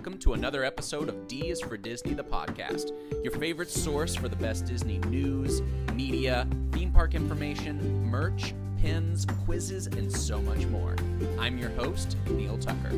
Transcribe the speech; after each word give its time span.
welcome 0.00 0.16
to 0.16 0.32
another 0.32 0.64
episode 0.64 1.10
of 1.10 1.28
D 1.28 1.50
is 1.50 1.60
for 1.60 1.76
Disney, 1.76 2.14
the 2.14 2.24
podcast, 2.24 2.92
your 3.22 3.34
favorite 3.34 3.68
source 3.68 4.14
for 4.14 4.30
the 4.30 4.36
best 4.36 4.64
Disney 4.64 4.96
news, 5.00 5.60
media, 5.92 6.48
theme 6.72 6.90
park 6.90 7.14
information, 7.14 8.02
merch, 8.06 8.54
pins, 8.80 9.26
quizzes, 9.44 9.88
and 9.88 10.10
so 10.10 10.40
much 10.40 10.64
more. 10.68 10.96
I'm 11.38 11.58
your 11.58 11.68
host, 11.72 12.16
Neil 12.30 12.56
Tucker. 12.56 12.88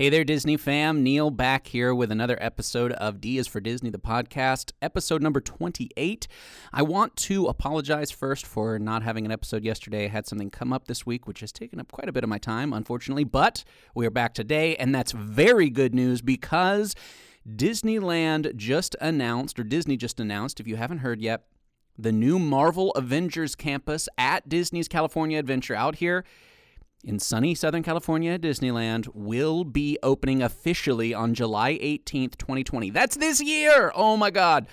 Hey 0.00 0.08
there, 0.08 0.24
Disney 0.24 0.56
fam. 0.56 1.02
Neil 1.02 1.30
back 1.30 1.66
here 1.66 1.94
with 1.94 2.10
another 2.10 2.38
episode 2.40 2.92
of 2.92 3.20
D 3.20 3.36
is 3.36 3.46
for 3.46 3.60
Disney, 3.60 3.90
the 3.90 3.98
podcast, 3.98 4.72
episode 4.80 5.22
number 5.22 5.42
28. 5.42 6.26
I 6.72 6.80
want 6.80 7.16
to 7.16 7.48
apologize 7.48 8.10
first 8.10 8.46
for 8.46 8.78
not 8.78 9.02
having 9.02 9.26
an 9.26 9.30
episode 9.30 9.62
yesterday. 9.62 10.06
I 10.06 10.08
had 10.08 10.26
something 10.26 10.48
come 10.48 10.72
up 10.72 10.86
this 10.86 11.04
week, 11.04 11.26
which 11.28 11.40
has 11.40 11.52
taken 11.52 11.78
up 11.78 11.92
quite 11.92 12.08
a 12.08 12.12
bit 12.12 12.24
of 12.24 12.30
my 12.30 12.38
time, 12.38 12.72
unfortunately, 12.72 13.24
but 13.24 13.62
we 13.94 14.06
are 14.06 14.10
back 14.10 14.32
today, 14.32 14.74
and 14.76 14.94
that's 14.94 15.12
very 15.12 15.68
good 15.68 15.94
news 15.94 16.22
because 16.22 16.94
Disneyland 17.46 18.56
just 18.56 18.96
announced, 19.02 19.60
or 19.60 19.64
Disney 19.64 19.98
just 19.98 20.18
announced, 20.18 20.60
if 20.60 20.66
you 20.66 20.76
haven't 20.76 21.00
heard 21.00 21.20
yet, 21.20 21.44
the 21.98 22.10
new 22.10 22.38
Marvel 22.38 22.92
Avengers 22.92 23.54
campus 23.54 24.08
at 24.16 24.48
Disney's 24.48 24.88
California 24.88 25.38
Adventure 25.38 25.74
out 25.74 25.96
here 25.96 26.24
in 27.04 27.18
sunny 27.18 27.54
Southern 27.54 27.82
California, 27.82 28.38
Disneyland 28.38 29.08
will 29.14 29.64
be 29.64 29.98
opening 30.02 30.42
officially 30.42 31.14
on 31.14 31.34
July 31.34 31.78
18th, 31.78 32.36
2020. 32.36 32.90
That's 32.90 33.16
this 33.16 33.40
year! 33.40 33.92
Oh 33.94 34.16
my 34.16 34.30
God. 34.30 34.66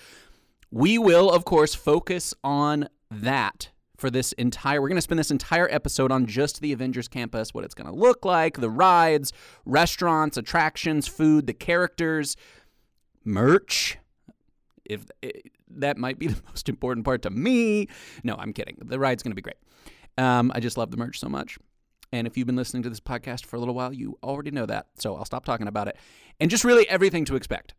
We 0.69 0.97
will, 0.97 1.31
of 1.31 1.45
course, 1.45 1.73
focus 1.73 2.33
on 2.43 2.89
that 3.09 3.69
for 3.97 4.09
this 4.09 4.31
entire 4.33 4.81
we're 4.81 4.89
going 4.89 4.97
to 4.97 5.01
spend 5.01 5.17
this 5.17 5.31
entire 5.31 5.67
episode 5.71 6.11
on 6.11 6.25
just 6.25 6.61
the 6.61 6.73
Avengers 6.73 7.07
campus, 7.07 7.53
what 7.53 7.63
it's 7.63 7.73
going 7.73 7.87
to 7.87 7.95
look 7.97 8.25
like, 8.25 8.59
the 8.59 8.69
rides, 8.69 9.31
restaurants, 9.65 10.37
attractions, 10.37 11.07
food, 11.07 11.47
the 11.47 11.53
characters, 11.53 12.35
merch. 13.23 13.97
If 14.85 15.05
it, 15.21 15.51
that 15.69 15.97
might 15.97 16.19
be 16.19 16.27
the 16.27 16.41
most 16.47 16.69
important 16.69 17.05
part 17.05 17.21
to 17.23 17.29
me. 17.29 17.87
No, 18.23 18.35
I'm 18.35 18.53
kidding. 18.53 18.77
The 18.81 18.99
ride's 18.99 19.23
going 19.23 19.31
to 19.31 19.35
be 19.35 19.41
great. 19.41 19.57
Um, 20.17 20.51
I 20.53 20.59
just 20.59 20.77
love 20.77 20.91
the 20.91 20.97
merch 20.97 21.19
so 21.19 21.29
much. 21.29 21.57
And 22.11 22.25
if 22.27 22.37
you've 22.37 22.47
been 22.47 22.55
listening 22.55 22.83
to 22.83 22.89
this 22.89 22.99
podcast 22.99 23.45
for 23.45 23.55
a 23.55 23.59
little 23.59 23.73
while, 23.73 23.93
you 23.93 24.17
already 24.23 24.51
know 24.51 24.65
that. 24.65 24.87
So 24.97 25.15
I'll 25.15 25.25
stop 25.25 25.45
talking 25.45 25.67
about 25.67 25.87
it. 25.87 25.97
And 26.39 26.49
just 26.49 26.63
really 26.63 26.87
everything 26.89 27.25
to 27.25 27.35
expect 27.35 27.73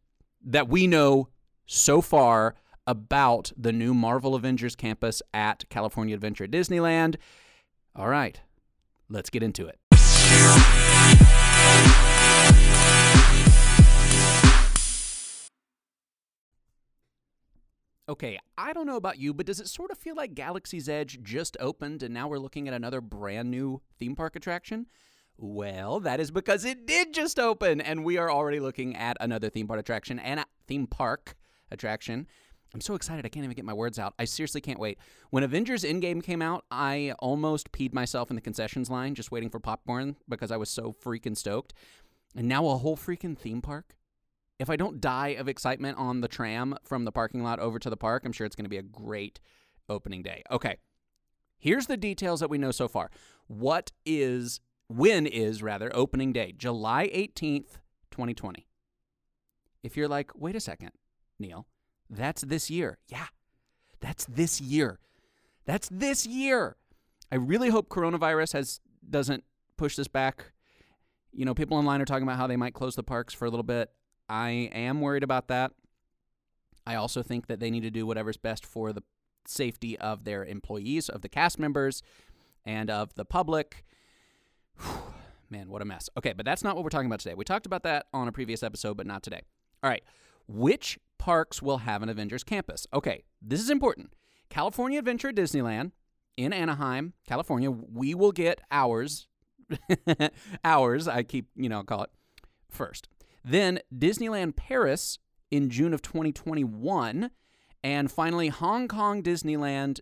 that 0.45 0.69
we 0.69 0.87
know 0.87 1.29
so 1.67 2.01
far 2.01 2.55
about 2.87 3.53
the 3.57 3.73
new 3.73 3.93
Marvel 3.95 4.35
Avengers 4.35 4.75
campus 4.75 5.23
at 5.35 5.69
California 5.69 6.15
Adventure 6.15 6.47
Disneyland. 6.47 7.17
All 7.95 8.09
right, 8.09 8.41
let's 9.09 9.31
get 9.31 9.43
into 9.43 9.67
it. 9.67 9.79
Okay, 18.09 18.39
I 18.57 18.73
don't 18.73 18.87
know 18.87 18.97
about 18.97 19.19
you, 19.19 19.35
but 19.35 19.45
does 19.45 19.61
it 19.61 19.69
sort 19.69 19.91
of 19.91 19.99
feel 19.99 20.15
like 20.17 20.35
Galaxy's 20.35 20.89
Edge 20.89 21.19
just 21.23 21.59
opened 21.61 22.03
and 22.03 22.15
now 22.15 22.27
we're 22.27 22.39
looking 22.39 22.67
at 22.67 22.73
another 22.73 23.03
brand 23.03 23.51
new 23.51 23.83
theme 23.99 24.17
park 24.17 24.35
attraction? 24.35 24.87
Well, 25.37 26.01
that 26.01 26.19
is 26.19 26.31
because 26.31 26.65
it 26.65 26.87
did 26.87 27.13
just 27.13 27.39
open 27.39 27.83
and 27.83 28.07
we 28.07 28.17
are 28.17 28.33
already 28.33 28.61
looking 28.61 28.97
at 28.97 29.19
another 29.21 29.51
theme 29.51 29.69
park 29.69 29.81
attraction 29.81 30.19
and 30.19 30.41
a 30.41 30.47
theme 30.67 30.87
park 30.87 31.37
attraction. 31.71 32.27
I'm 32.73 32.81
so 32.81 32.95
excited 32.95 33.27
I 33.27 33.29
can't 33.29 33.45
even 33.45 33.55
get 33.55 33.67
my 33.67 33.75
words 33.75 33.99
out. 33.99 34.15
I 34.19 34.25
seriously 34.25 34.63
can't 34.63 34.81
wait. 34.81 34.99
When 35.29 35.43
Avengers 35.43 35.85
Endgame 35.85 36.23
came 36.23 36.41
out, 36.41 36.65
I 36.71 37.13
almost 37.19 37.73
peed 37.73 37.93
myself 37.93 38.31
in 38.31 38.37
the 38.37 38.43
concessions 38.43 38.89
line 38.89 39.15
just 39.15 39.31
waiting 39.31 39.51
for 39.51 39.61
popcorn 39.61 40.17
because 40.27 40.51
I 40.51 40.57
was 40.57 40.71
so 40.71 40.95
freaking 41.05 41.37
stoked. 41.37 41.75
And 42.35 42.49
now 42.49 42.67
a 42.69 42.77
whole 42.79 42.97
freaking 42.97 43.37
theme 43.39 43.61
park 43.61 43.95
if 44.59 44.69
I 44.69 44.77
don't 44.77 45.01
die 45.01 45.29
of 45.29 45.49
excitement 45.49 45.99
on 45.99 46.21
the 46.21 46.29
tram 46.29 46.77
from 46.85 47.05
the 47.05 47.13
parking 47.13 47.43
lot 47.43 47.61
over 47.61 47.79
to 47.79 47.91
the 47.91 47.97
park, 47.97 48.25
I'm 48.25 48.33
sure 48.33 48.47
it's 48.47 48.57
going 48.57 48.65
to 48.65 48.71
be 48.71 48.79
a 48.79 48.83
great 48.83 49.41
opening 49.89 50.23
day. 50.23 50.43
Okay. 50.51 50.77
Here's 51.59 51.87
the 51.87 51.97
details 51.97 52.41
that 52.41 52.51
we 52.51 52.59
know 52.59 52.71
so 52.71 52.89
far. 52.89 53.11
What 53.47 53.93
is 54.05 54.61
when 54.89 55.27
is 55.27 55.63
rather 55.63 55.95
opening 55.95 56.33
day? 56.33 56.55
July 56.57 57.11
18th, 57.15 57.79
2020. 58.11 58.67
If 59.83 59.97
you're 59.97 60.09
like, 60.09 60.33
"Wait 60.35 60.57
a 60.57 60.61
second, 60.61 60.93
Neil, 61.39 61.67
that's 62.11 62.43
this 62.43 62.71
year." 62.71 62.99
Yeah. 63.09 63.27
That's 64.01 64.25
this 64.27 64.61
year. 64.61 64.99
That's 65.65 65.89
this 65.91 66.27
year. 66.27 66.77
I 67.31 67.37
really 67.37 67.69
hope 67.69 67.89
coronavirus 67.89 68.53
has 68.55 68.81
doesn't 69.09 69.45
push 69.77 69.97
this 69.97 70.09
back. 70.09 70.53
You 71.33 71.45
know, 71.45 71.55
people 71.55 71.77
online 71.77 72.01
are 72.01 72.07
talking 72.07 72.23
about 72.23 72.37
how 72.37 72.47
they 72.47 72.57
might 72.57 72.75
close 72.75 72.97
the 72.97 73.03
parks 73.03 73.35
for 73.35 73.45
a 73.45 73.51
little 73.51 73.65
bit. 73.65 73.91
I 74.29 74.71
am 74.73 75.01
worried 75.01 75.23
about 75.23 75.49
that. 75.49 75.73
I 76.87 76.95
also 76.95 77.23
think 77.23 77.47
that 77.47 77.61
they 77.61 77.71
need 77.71 77.83
to 77.83 77.91
do 77.91 78.07
whatever's 78.07 78.37
best 78.37 78.65
for 78.65 78.93
the 78.93 79.03
safety 79.47 79.99
of 79.99 80.25
their 80.25 80.45
employees, 80.45 81.09
of 81.09 81.23
the 81.23 81.29
cast 81.29 81.59
members, 81.59 82.03
and 82.65 82.91
of 82.91 83.15
the 83.15 83.25
public. 83.25 83.85
Man, 85.51 85.71
what 85.71 85.81
a 85.81 85.85
mess. 85.85 86.11
Okay, 86.17 86.35
but 86.35 86.45
that's 86.45 86.63
not 86.63 86.75
what 86.75 86.85
we're 86.85 86.91
talking 86.91 87.07
about 87.07 87.21
today. 87.21 87.35
We 87.35 87.45
talked 87.45 87.67
about 87.67 87.83
that 87.85 88.07
on 88.13 88.29
a 88.29 88.33
previous 88.33 88.63
episode, 88.63 88.97
but 88.97 89.07
not 89.07 89.23
today. 89.23 89.41
All 89.83 89.89
right. 89.89 90.03
Which 90.47 90.99
parks 91.19 91.63
will 91.63 91.79
have 91.79 92.03
an 92.03 92.09
Avengers 92.09 92.45
campus? 92.45 92.87
Okay, 92.93 93.25
this 93.41 93.61
is 93.61 93.71
important. 93.71 94.13
California 94.51 94.99
Adventure 94.99 95.31
Disneyland 95.31 95.93
in 96.37 96.53
Anaheim, 96.53 97.15
California, 97.27 97.71
we 97.71 98.15
will 98.15 98.33
get 98.33 98.61
ours. 98.71 99.27
ours, 100.65 101.09
I 101.09 101.23
keep, 101.23 101.49
you 101.57 101.69
know, 101.69 101.83
call 101.83 102.05
it 102.05 102.11
first. 102.71 103.09
Then 103.49 103.81
Disneyland 103.95 104.57
Paris 104.57 105.19
in 105.51 105.71
June 105.71 105.95
of 105.95 106.03
2021. 106.03 107.31
And 107.83 108.13
finally, 108.13 108.49
Hong 108.49 108.89
Kong 108.89 109.23
Disneyland. 109.23 110.01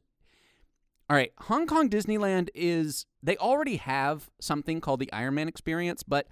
All 1.09 1.17
right, 1.17 1.33
Hong 1.43 1.69
Kong 1.69 1.89
Disneyland 1.89 2.49
is, 2.53 3.07
they 3.23 3.37
already 3.37 3.77
have 3.77 4.29
something 4.41 4.81
called 4.81 4.99
the 4.99 5.13
Iron 5.13 5.35
Man 5.35 5.47
Experience, 5.47 6.03
but 6.03 6.27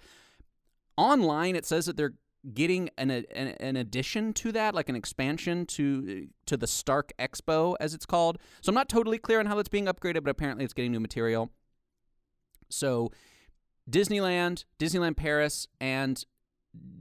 online 0.96 1.54
it 1.54 1.64
says 1.64 1.86
that 1.86 1.96
they're 1.96 2.14
getting 2.52 2.90
an, 2.98 3.10
an, 3.10 3.24
an 3.60 3.76
addition 3.76 4.32
to 4.32 4.50
that, 4.50 4.74
like 4.74 4.88
an 4.88 4.96
expansion 4.96 5.64
to 5.66 6.26
to 6.46 6.56
the 6.56 6.66
Stark 6.66 7.12
Expo, 7.20 7.76
as 7.78 7.94
it's 7.94 8.04
called. 8.04 8.38
So 8.60 8.70
I'm 8.70 8.74
not 8.74 8.88
totally 8.88 9.18
clear 9.18 9.38
on 9.38 9.46
how 9.46 9.54
that's 9.54 9.68
being 9.68 9.86
upgraded, 9.86 10.24
but 10.24 10.30
apparently 10.30 10.64
it's 10.64 10.74
getting 10.74 10.90
new 10.90 11.00
material. 11.00 11.50
So 12.68 13.12
Disneyland, 13.88 14.64
Disneyland 14.80 15.16
Paris, 15.16 15.68
and 15.80 16.24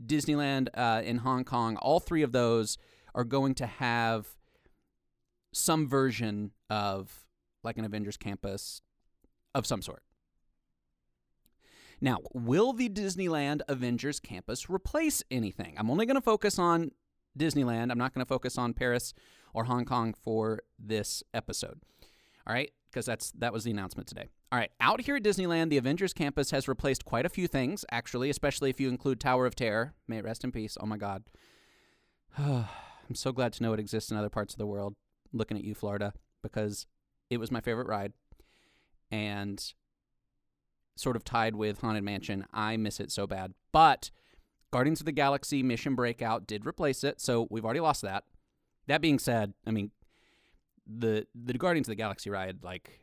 Disneyland 0.06 0.69
uh, 0.73 1.01
in 1.03 1.17
Hong 1.17 1.44
Kong, 1.44 1.78
all 1.78 2.00
three 2.00 2.23
of 2.23 2.31
those 2.31 2.78
are 3.16 3.23
going 3.23 3.56
to 3.56 3.66
have 3.66 4.28
some 5.53 5.88
version 5.88 6.51
of 6.69 7.25
like 7.63 7.78
an 7.78 7.85
Avengers 7.85 8.17
campus 8.17 8.81
of 9.56 9.66
some 9.66 9.81
sort. 9.81 10.03
Now, 12.01 12.17
will 12.34 12.73
the 12.73 12.89
Disneyland 12.89 13.61
Avengers 13.69 14.19
campus 14.19 14.69
replace 14.69 15.23
anything? 15.31 15.75
I'm 15.78 15.90
only 15.90 16.05
going 16.05 16.16
to 16.16 16.22
focus 16.22 16.59
on 16.59 16.91
Disneyland. 17.38 17.91
I'm 17.91 17.97
not 17.97 18.13
going 18.13 18.25
to 18.25 18.29
focus 18.29 18.57
on 18.57 18.73
Paris 18.73 19.13
or 19.53 19.66
Hong 19.66 19.85
Kong 19.85 20.13
for 20.13 20.63
this 20.78 21.23
episode. 21.34 21.79
All 22.45 22.53
right, 22.53 22.72
because 22.94 23.06
that's 23.06 23.31
that 23.31 23.52
was 23.52 23.64
the 23.64 23.72
announcement 23.72 24.08
today. 24.08 24.30
All 24.52 24.59
right, 24.59 24.70
out 24.80 25.02
here 25.02 25.16
at 25.16 25.24
Disneyland, 25.24 25.70
the 25.70 25.78
Avengers 25.78 26.14
campus 26.14 26.52
has 26.52 26.68
replaced 26.68 27.06
quite 27.06 27.26
a 27.26 27.30
few 27.30 27.48
things, 27.48 27.84
actually, 27.92 28.30
especially 28.30 28.70
if 28.70 28.80
you 28.80 28.88
include 28.90 29.20
Tower 29.20 29.46
of 29.46 29.56
Terror. 29.56 29.94
May 30.08 30.20
it 30.20 30.24
rest 30.24 30.44
in 30.44 30.52
peace. 30.52 30.78
Oh 30.80 30.86
my 30.86 30.98
God. 30.98 31.24
I'm 32.38 33.16
so 33.16 33.32
glad 33.32 33.53
to 33.53 33.64
know 33.64 33.74
it 33.74 33.80
exists 33.80 34.12
in 34.12 34.18
other 34.18 34.30
parts 34.30 34.53
of 34.53 34.59
the 34.59 34.68
world. 34.68 34.96
Looking 35.34 35.58
at 35.58 35.64
you, 35.64 35.74
Florida, 35.74 36.14
because 36.41 36.85
it 37.29 37.38
was 37.38 37.52
my 37.52 37.62
favorite 37.62 37.88
ride. 37.88 38.14
And 39.12 39.73
sort 40.96 41.16
of 41.16 41.23
tied 41.23 41.56
with 41.56 41.82
Haunted 41.82 42.03
Mansion. 42.03 42.46
I 42.53 42.78
miss 42.78 43.00
it 43.00 43.12
so 43.12 43.28
bad. 43.28 43.53
But 43.72 44.12
Guardians 44.72 45.02
of 45.02 45.06
the 45.06 45.12
Galaxy 45.12 45.64
Mission 45.64 45.96
Breakout 45.96 46.47
did 46.47 46.66
replace 46.66 47.03
it, 47.03 47.20
so 47.20 47.47
we've 47.50 47.66
already 47.66 47.79
lost 47.79 48.03
that. 48.03 48.26
That 48.88 49.02
being 49.02 49.20
said, 49.20 49.53
I 49.66 49.72
mean, 49.72 49.91
the 50.88 51.28
the 51.35 51.53
Guardians 51.53 51.88
of 51.88 51.91
the 51.91 51.96
Galaxy 51.96 52.30
ride, 52.30 52.64
like 52.64 53.00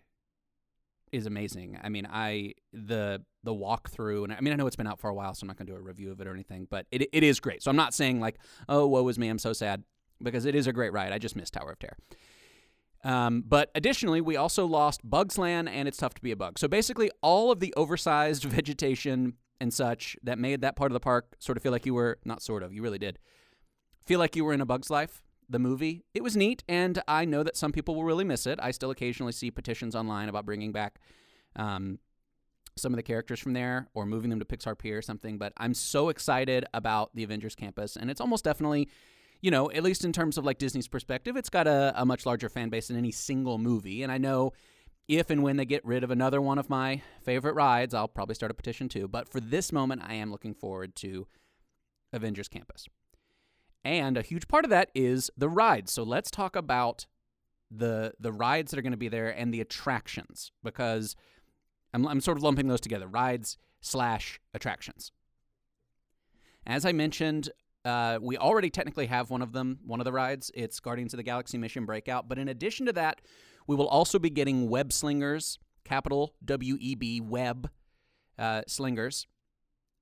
is 1.13 1.27
amazing. 1.27 1.79
I 1.83 1.89
mean, 1.89 2.07
I 2.11 2.55
the 2.73 3.23
the 3.43 3.53
walkthrough, 3.53 4.25
and 4.25 4.33
I 4.33 4.41
mean, 4.41 4.53
I 4.53 4.57
know 4.57 4.67
it's 4.67 4.77
been 4.77 4.87
out 4.87 5.01
for 5.01 5.11
a 5.11 5.15
while, 5.15 5.35
so 5.35 5.45
I'm 5.45 5.49
not 5.49 5.59
to 5.59 5.65
do 5.65 5.75
a 5.75 5.81
review 5.81 6.13
of 6.13 6.21
it 6.21 6.27
or 6.27 6.33
anything, 6.33 6.67
but 6.71 6.87
it 6.91 7.09
it 7.13 7.23
is 7.23 7.41
great. 7.41 7.63
So 7.63 7.71
I'm 7.71 7.77
not 7.77 7.95
saying 7.95 8.21
like, 8.21 8.39
oh, 8.69 8.87
woe 8.87 9.07
is 9.09 9.19
me, 9.19 9.29
I'm 9.29 9.39
so 9.39 9.53
sad, 9.53 9.83
because 10.23 10.45
it 10.45 10.55
is 10.55 10.67
a 10.67 10.73
great 10.73 10.93
ride. 10.93 11.13
I 11.13 11.19
just 11.19 11.37
missed 11.37 11.55
Tower 11.55 11.73
of 11.73 11.79
Terror. 11.79 11.97
Um, 13.03 13.43
but 13.47 13.71
additionally, 13.75 14.21
we 14.21 14.37
also 14.37 14.67
lost 14.67 15.01
Bugs 15.09 15.39
Land, 15.39 15.69
and 15.69 15.89
it's 15.89 15.97
tough 15.97 16.15
to 16.15 16.23
be 16.23 16.33
a 16.33 16.37
bug. 16.37 16.59
So 16.59 16.69
basically, 16.69 17.11
all 17.23 17.51
of 17.51 17.61
the 17.61 17.73
oversized 17.77 18.45
vegetation 18.45 19.35
and 19.61 19.73
such 19.73 20.17
that 20.23 20.39
made 20.39 20.61
that 20.63 20.77
part 20.77 20.91
of 20.91 20.95
the 20.95 21.01
park 21.01 21.35
sort 21.39 21.57
of 21.57 21.63
feel 21.63 21.73
like 21.73 21.87
you 21.87 21.95
were 21.95 22.19
not 22.25 22.43
sort 22.43 22.63
of, 22.63 22.73
you 22.73 22.83
really 22.83 22.99
did 22.99 23.19
feel 24.11 24.19
like 24.19 24.35
you 24.35 24.45
were 24.45 24.53
in 24.53 24.61
a 24.61 24.67
Bug's 24.67 24.91
Life 24.91 25.23
the 25.51 25.59
movie. 25.59 26.05
It 26.15 26.23
was 26.23 26.37
neat, 26.37 26.63
and 26.69 27.03
I 27.09 27.25
know 27.25 27.43
that 27.43 27.57
some 27.57 27.73
people 27.73 27.95
will 27.95 28.05
really 28.05 28.25
miss 28.25 28.47
it. 28.47 28.59
I 28.63 28.71
still 28.71 28.91
occasionally 28.91 29.33
see 29.33 29.51
petitions 29.51 29.95
online 29.95 30.29
about 30.29 30.47
bringing 30.47 30.73
back 30.73 31.01
um, 31.57 31.99
some 32.77 32.93
of 32.93 32.97
the 32.97 33.03
characters 33.03 33.41
from 33.41 33.53
there 33.53 33.89
or 33.93 34.07
moving 34.07 34.31
them 34.31 34.39
to 34.39 34.45
Pixar 34.45 34.79
Pier 34.79 34.99
or 34.99 35.03
something. 35.03 35.39
But 35.39 35.53
I'm 35.57 35.75
so 35.75 36.09
excited 36.09 36.65
about 36.73 37.11
the 37.15 37.25
Avengers 37.25 37.55
campus, 37.55 37.97
and 37.97 38.11
it's 38.11 38.21
almost 38.21 38.45
definitely, 38.45 38.89
you 39.41 39.51
know, 39.51 39.71
at 39.71 39.83
least 39.83 40.05
in 40.05 40.13
terms 40.13 40.39
of 40.39 40.45
like 40.45 40.59
Disney's 40.59 40.89
perspective, 40.89 41.37
it's 41.37 41.51
got 41.51 41.67
a, 41.67 41.93
a 41.97 42.07
much 42.07 42.25
larger 42.25 42.49
fan 42.49 42.69
base 42.69 42.89
than 42.89 42.97
any 42.97 43.11
single 43.11 43.59
movie. 43.59 44.03
And 44.03 44.13
I 44.13 44.19
know 44.19 44.53
if 45.09 45.31
and 45.31 45.43
when 45.43 45.57
they 45.57 45.65
get 45.65 45.85
rid 45.85 46.05
of 46.05 46.13
another 46.13 46.41
one 46.41 46.59
of 46.59 46.71
my 46.71 47.03
favorite 47.25 47.55
rides, 47.55 47.95
I'll 47.95 48.09
probably 48.09 48.37
start 48.37 48.53
a 48.53 48.55
petition 48.55 48.89
too. 48.89 49.09
But 49.09 49.29
for 49.29 49.41
this 49.41 49.73
moment, 49.73 50.03
I 50.07 50.15
am 50.15 50.31
looking 50.31 50.55
forward 50.55 50.95
to 50.97 51.27
Avengers 52.13 52.49
Campus. 52.49 52.87
And 53.85 54.17
a 54.17 54.23
huge 54.23 54.47
part 54.47 54.65
of 54.65 54.71
that 54.71 54.91
is 54.95 55.31
the 55.37 55.49
rides. 55.49 55.91
So 55.93 56.03
let's 56.03 56.31
talk 56.31 56.55
about 56.57 57.07
the 57.71 58.13
the 58.19 58.33
rides 58.33 58.71
that 58.71 58.79
are 58.79 58.83
going 58.83 58.91
to 58.93 58.99
be 58.99 59.09
there 59.09 59.31
and 59.31 59.55
the 59.55 59.61
attractions 59.61 60.53
because 60.63 61.17
I'm, 61.95 62.07
I'm 62.07 62.21
sort 62.21 62.37
of 62.37 62.43
lumping 62.43 62.69
those 62.69 62.81
together 62.81 63.07
rides 63.07 63.59
slash 63.81 64.41
attractions. 64.53 65.13
As 66.67 66.85
I 66.85 66.93
mentioned, 66.93 67.49
uh, 67.85 68.19
we 68.21 68.37
already 68.37 68.69
technically 68.71 69.07
have 69.07 69.31
one 69.31 69.41
of 69.41 69.53
them, 69.53 69.79
one 69.87 70.01
of 70.01 70.05
the 70.05 70.13
rides. 70.13 70.51
It's 70.55 70.79
Guardians 70.81 71.15
of 71.15 71.17
the 71.17 71.23
Galaxy 71.23 71.57
Mission 71.57 71.87
Breakout. 71.87 72.29
But 72.29 72.39
in 72.39 72.49
addition 72.49 72.87
to 72.87 72.93
that, 72.93 73.23
we 73.67 73.77
will 73.77 73.89
also 73.89 74.19
be 74.19 74.31
getting 74.31 74.69
Web 74.69 74.93
Slingers, 74.93 75.59
capital 75.85 76.35
W 76.45 76.77
E 76.81 76.95
B, 76.95 77.21
Web 77.21 77.71
uh, 78.39 78.63
Slingers, 78.67 79.27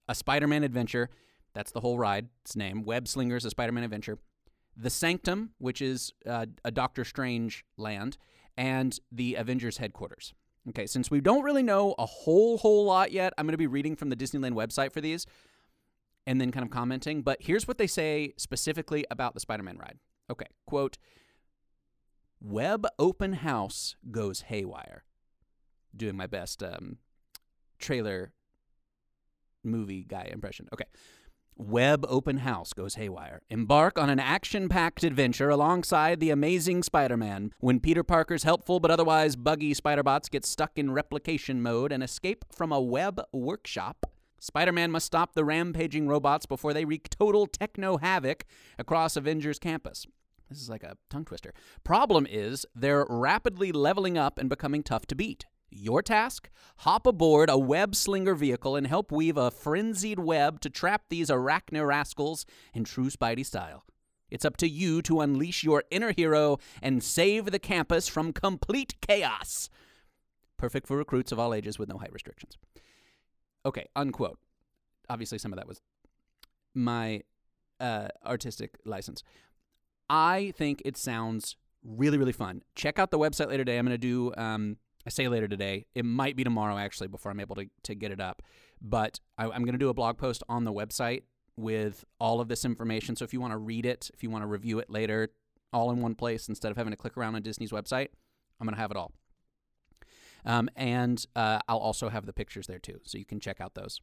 a 0.09 0.15
Spider 0.15 0.49
Man 0.49 0.65
adventure. 0.65 1.11
That's 1.59 1.73
the 1.73 1.81
whole 1.81 1.99
ride. 1.99 2.29
Its 2.45 2.55
name 2.55 2.85
Web 2.85 3.09
Slingers, 3.09 3.45
a 3.45 3.51
Spider 3.51 3.73
Man 3.73 3.83
adventure. 3.83 4.17
The 4.77 4.91
Sanctum, 4.91 5.51
which 5.59 5.83
is 5.83 6.13
uh, 6.25 6.47
a 6.65 6.71
Doctor 6.71 7.05
Strange 7.05 7.65
land, 7.77 8.17
and 8.57 8.97
the 9.11 9.35
Avengers 9.35 9.79
headquarters. 9.79 10.35
Okay, 10.69 10.87
since 10.87 11.11
we 11.11 11.21
don't 11.21 11.43
really 11.43 11.65
know 11.65 11.97
a 11.99 12.07
whole, 12.07 12.59
whole 12.59 12.85
lot 12.85 13.11
yet, 13.11 13.33
I'm 13.37 13.45
going 13.45 13.55
to 13.55 13.59
be 13.59 13.67
reading 13.67 13.97
from 13.97 14.09
the 14.09 14.15
Disneyland 14.15 14.53
website 14.53 14.93
for 14.93 15.01
these 15.01 15.27
and 16.29 16.41
then 16.41 16.53
kind 16.53 16.65
of 16.65 16.71
commenting. 16.71 17.23
But 17.23 17.39
here's 17.41 17.67
what 17.67 17.77
they 17.77 17.89
say 17.89 18.35
specifically 18.37 19.05
about 19.11 19.35
the 19.35 19.41
Spider 19.41 19.65
Man 19.65 19.79
ride. 19.79 19.99
Okay, 20.31 20.47
quote 20.65 20.97
Web 22.41 22.87
Open 23.01 23.33
House 23.33 23.97
goes 24.13 24.43
haywire. 24.43 25.03
Doing 25.97 26.17
my 26.17 26.29
best 26.29 26.63
um, 26.63 26.99
trailer 27.81 28.31
movie 29.65 30.05
guy 30.05 30.29
impression. 30.31 30.69
Okay. 30.73 30.85
Web 31.59 32.07
Open 32.09 32.39
House 32.39 32.73
goes 32.73 32.95
haywire. 32.95 33.43
Embark 33.51 33.99
on 33.99 34.09
an 34.09 34.21
action 34.21 34.69
packed 34.69 35.03
adventure 35.03 35.51
alongside 35.51 36.21
the 36.21 36.31
amazing 36.31 36.85
Spider 36.85 37.17
Man 37.17 37.53
when 37.59 37.81
Peter 37.81 38.05
Parker's 38.05 38.45
helpful 38.45 38.79
but 38.79 38.93
otherwise 38.93 39.35
buggy 39.35 39.75
Spider-Bots 39.75 40.29
get 40.29 40.47
stuck 40.47 40.79
in 40.79 40.93
replication 40.93 41.61
mode 41.61 41.91
and 41.91 42.01
escape 42.01 42.45
from 42.53 42.71
a 42.71 42.81
web 42.81 43.21
workshop. 43.33 44.07
Spider 44.39 44.71
Man 44.71 44.93
must 44.93 45.07
stop 45.07 45.35
the 45.35 45.45
rampaging 45.45 46.07
robots 46.07 46.47
before 46.47 46.73
they 46.73 46.85
wreak 46.85 47.11
total 47.11 47.49
techno 47.49 47.97
havoc 47.97 48.45
across 48.79 49.17
Avengers 49.17 49.59
campus. 49.59 50.07
This 50.49 50.63
is 50.63 50.71
like 50.71 50.85
a 50.85 50.97
tongue 51.11 51.25
twister. 51.25 51.53
Problem 51.83 52.25
is, 52.31 52.67
they're 52.73 53.05
rapidly 53.11 53.73
leveling 53.73 54.17
up 54.17 54.39
and 54.39 54.49
becoming 54.49 54.85
tough 54.85 55.07
to 55.07 55.17
beat. 55.17 55.45
Your 55.71 56.03
task? 56.03 56.49
Hop 56.79 57.07
aboard 57.07 57.51
a 57.51 57.59
web 57.59 57.95
slinger 57.95 58.35
vehicle 58.35 58.77
and 58.77 58.87
help 58.87 59.13
weave 59.13 59.37
a 59.37 59.51
frenzied 59.51 60.19
web 60.19 60.61
to 60.61 60.71
trap 60.71 61.03
these 61.09 61.31
arachne 61.31 61.83
rascals 61.83 62.47
in 62.75 62.85
true 62.85 63.11
Spidey 63.11 63.45
style. 63.45 63.85
It's 64.31 64.45
up 64.45 64.57
to 64.59 64.69
you 64.69 65.03
to 65.03 65.21
unleash 65.21 65.65
your 65.65 65.85
inner 65.91 66.13
hero 66.13 66.59
and 66.83 67.03
save 67.03 67.47
the 67.47 67.59
campus 67.59 68.09
from 68.09 68.33
complete 68.33 68.95
chaos. 69.01 69.71
Perfect 70.57 70.87
for 70.87 70.97
recruits 70.97 71.33
of 71.33 71.39
all 71.39 71.55
ages 71.55 71.79
with 71.79 71.89
no 71.89 71.99
height 71.99 72.13
restrictions. 72.13 72.59
Okay, 73.65 73.87
unquote. 73.97 74.39
Obviously, 75.09 75.39
some 75.39 75.53
of 75.53 75.57
that 75.59 75.69
was 75.69 75.81
my 76.75 77.23
uh, 77.81 78.09
artistic 78.25 78.79
license. 78.85 79.23
I 80.11 80.53
think 80.57 80.83
it 80.85 80.97
sounds 80.97 81.57
really, 81.83 82.19
really 82.19 82.33
fun. 82.33 82.63
Check 82.75 82.99
out 82.99 83.11
the 83.11 83.19
website 83.19 83.49
later 83.49 83.65
today. 83.65 83.79
I'm 83.79 83.87
going 83.87 83.95
to 83.95 83.99
do, 83.99 84.33
um, 84.37 84.77
I 85.09 85.11
say 85.11 85.27
later 85.27 85.49
today. 85.49 85.87
It 85.95 86.05
might 86.05 86.37
be 86.37 86.45
tomorrow, 86.45 86.77
actually, 86.77 87.09
before 87.09 87.33
I'm 87.33 87.41
able 87.41 87.57
to, 87.57 87.65
to 87.85 87.95
get 87.95 88.13
it 88.13 88.21
up. 88.21 88.43
But 88.83 89.21
I, 89.39 89.45
I'm 89.45 89.63
going 89.63 89.73
to 89.73 89.79
do 89.79 89.89
a 89.89 89.95
blog 89.95 90.19
post 90.19 90.43
on 90.51 90.65
the 90.65 90.73
website 90.73 91.23
with 91.57 92.05
all 92.21 92.43
of 92.43 92.49
this 92.49 92.63
information. 92.67 93.17
So 93.17 93.25
if 93.25 93.33
you 93.33 93.41
want 93.41 93.55
to 93.55 93.57
read 93.57 93.87
it, 93.87 94.11
if 94.13 94.23
you 94.23 94.29
want 94.29 94.43
to 94.43 94.47
review 94.47 94.81
it 94.81 94.91
later, 94.91 95.31
all 95.73 95.91
in 95.93 96.03
one 96.03 96.15
place 96.15 96.47
instead 96.47 96.71
of 96.71 96.77
having 96.77 96.91
to 96.91 96.97
click 96.99 97.17
around 97.17 97.37
on 97.37 97.41
Disney's 97.41 97.71
website, 97.71 98.09
I'm 98.61 98.67
going 98.67 98.75
to 98.75 98.81
have 98.81 98.91
it 98.91 98.99
all. 98.99 99.13
Um, 100.45 100.69
and 100.77 101.25
uh, 101.35 101.61
I'll 101.67 101.79
also 101.79 102.11
have 102.11 102.27
the 102.27 102.35
pictures 102.35 102.67
there 102.67 102.79
too, 102.79 103.01
so 103.05 103.17
you 103.17 103.25
can 103.25 103.41
check 103.41 103.63
out 103.63 103.75
those. 103.75 104.03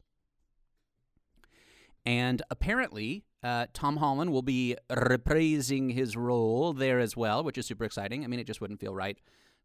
And 2.04 2.42
apparently, 2.50 3.22
uh, 3.44 3.66
Tom 3.72 3.98
Holland 3.98 4.32
will 4.32 4.42
be 4.42 4.74
reprising 4.90 5.94
his 5.94 6.16
role 6.16 6.72
there 6.72 6.98
as 6.98 7.16
well, 7.16 7.44
which 7.44 7.58
is 7.58 7.66
super 7.66 7.84
exciting. 7.84 8.24
I 8.24 8.26
mean, 8.26 8.40
it 8.40 8.46
just 8.48 8.60
wouldn't 8.60 8.80
feel 8.80 8.92
right 8.92 9.18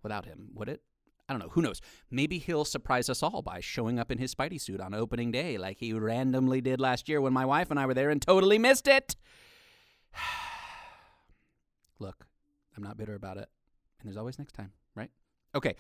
without 0.04 0.26
him, 0.26 0.50
would 0.54 0.70
it? 0.70 0.84
I 1.32 1.34
don't 1.34 1.40
know. 1.40 1.54
Who 1.54 1.62
knows? 1.62 1.80
Maybe 2.10 2.40
he'll 2.40 2.66
surprise 2.66 3.10
us 3.10 3.24
all 3.24 3.42
by 3.42 3.62
showing 3.62 3.98
up 3.98 4.12
in 4.12 4.18
his 4.18 4.36
Spidey 4.36 4.60
suit 4.60 4.82
on 4.82 4.94
opening 4.94 5.32
day, 5.32 5.58
like 5.58 5.78
he 5.78 5.94
randomly 5.94 6.60
did 6.60 6.82
last 6.82 7.08
year 7.08 7.22
when 7.22 7.32
my 7.32 7.46
wife 7.46 7.72
and 7.72 7.80
I 7.80 7.86
were 7.86 7.94
there 7.94 8.10
and 8.10 8.22
totally 8.22 8.60
missed 8.60 8.86
it. 8.86 9.16
Look, 12.00 12.28
I'm 12.76 12.84
not 12.84 12.98
bitter 12.98 13.16
about 13.16 13.38
it. 13.38 13.48
And 14.02 14.10
there's 14.10 14.18
always 14.18 14.40
next 14.40 14.52
time, 14.52 14.74
right? 14.94 15.10
Okay. 15.56 15.76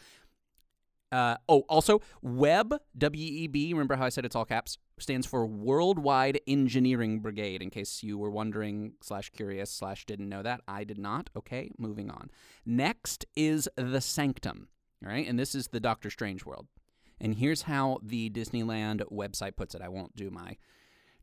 Uh, 1.11 1.35
oh, 1.49 1.65
also, 1.67 1.99
WEB, 2.21 2.79
W 2.97 3.29
E 3.43 3.47
B, 3.47 3.73
remember 3.73 3.97
how 3.97 4.05
I 4.05 4.09
said 4.09 4.23
it's 4.23 4.37
all 4.37 4.45
caps, 4.45 4.77
stands 4.99 5.27
for 5.27 5.45
Worldwide 5.45 6.39
Engineering 6.47 7.19
Brigade, 7.19 7.61
in 7.61 7.69
case 7.69 8.03
you 8.03 8.17
were 8.17 8.31
wondering, 8.31 8.93
slash 9.01 9.29
curious, 9.31 9.69
slash 9.69 10.05
didn't 10.05 10.29
know 10.29 10.43
that. 10.43 10.61
I 10.65 10.85
did 10.85 10.97
not. 10.97 11.29
Okay, 11.35 11.71
moving 11.77 12.09
on. 12.09 12.29
Next 12.65 13.25
is 13.35 13.67
The 13.75 13.99
Sanctum, 13.99 14.69
all 15.03 15.11
right? 15.11 15.27
And 15.27 15.37
this 15.37 15.55
is 15.55 15.67
the 15.67 15.79
Doctor 15.79 16.09
Strange 16.09 16.45
world. 16.45 16.67
And 17.19 17.35
here's 17.35 17.63
how 17.63 17.99
the 18.01 18.29
Disneyland 18.29 19.01
website 19.11 19.55
puts 19.55 19.75
it. 19.75 19.81
I 19.81 19.89
won't 19.89 20.15
do 20.15 20.29
my 20.31 20.57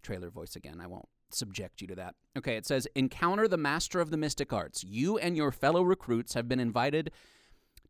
trailer 0.03 0.31
voice 0.31 0.55
again. 0.55 0.81
I 0.81 0.87
won't 0.87 1.09
subject 1.31 1.81
you 1.81 1.87
to 1.89 1.95
that. 1.97 2.15
Okay, 2.37 2.57
it 2.57 2.67
says 2.67 2.87
Encounter 2.95 3.49
the 3.49 3.57
Master 3.57 4.01
of 4.01 4.11
the 4.11 4.17
Mystic 4.17 4.53
Arts. 4.53 4.85
You 4.85 5.19
and 5.19 5.37
your 5.37 5.53
fellow 5.53 5.83
recruits 5.83 6.35
have 6.35 6.49
been 6.49 6.61
invited 6.61 7.11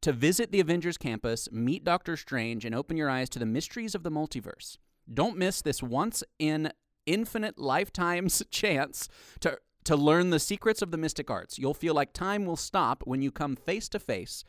to 0.00 0.12
visit 0.12 0.52
the 0.52 0.60
Avengers 0.60 0.96
campus, 0.96 1.48
meet 1.50 1.84
Doctor 1.84 2.16
Strange, 2.16 2.64
and 2.64 2.74
open 2.74 2.96
your 2.96 3.10
eyes 3.10 3.28
to 3.30 3.38
the 3.38 3.46
mysteries 3.46 3.94
of 3.94 4.02
the 4.02 4.10
multiverse. 4.10 4.78
Don't 5.12 5.36
miss 5.36 5.62
this 5.62 5.82
once 5.82 6.22
in 6.38 6.72
infinite 7.06 7.58
lifetimes 7.58 8.42
chance 8.50 9.08
to 9.40 9.58
to 9.84 9.96
learn 9.96 10.28
the 10.28 10.40
secrets 10.40 10.82
of 10.82 10.90
the 10.90 10.98
mystic 10.98 11.30
arts. 11.30 11.58
You'll 11.58 11.72
feel 11.72 11.94
like 11.94 12.12
time 12.12 12.44
will 12.44 12.56
stop 12.56 13.02
when 13.06 13.22
you 13.22 13.30
come 13.30 13.56
face 13.56 13.88
to 13.90 13.98
face 13.98 14.44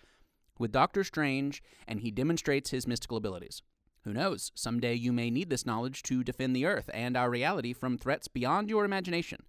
with 0.59 0.71
Doctor 0.71 1.03
Strange 1.03 1.63
and 1.87 2.01
he 2.01 2.11
demonstrates 2.11 2.69
his 2.69 2.85
mystical 2.85 3.17
abilities. 3.17 3.63
Who 4.03 4.13
knows? 4.13 4.51
Someday 4.53 4.93
you 4.93 5.11
may 5.11 5.31
need 5.31 5.49
this 5.49 5.65
knowledge 5.65 6.03
to 6.03 6.23
defend 6.23 6.55
the 6.55 6.65
Earth 6.65 6.89
and 6.93 7.17
our 7.17 7.29
reality 7.29 7.73
from 7.73 7.97
threats 7.97 8.27
beyond 8.27 8.69
your 8.69 8.85
imagination 8.85 9.43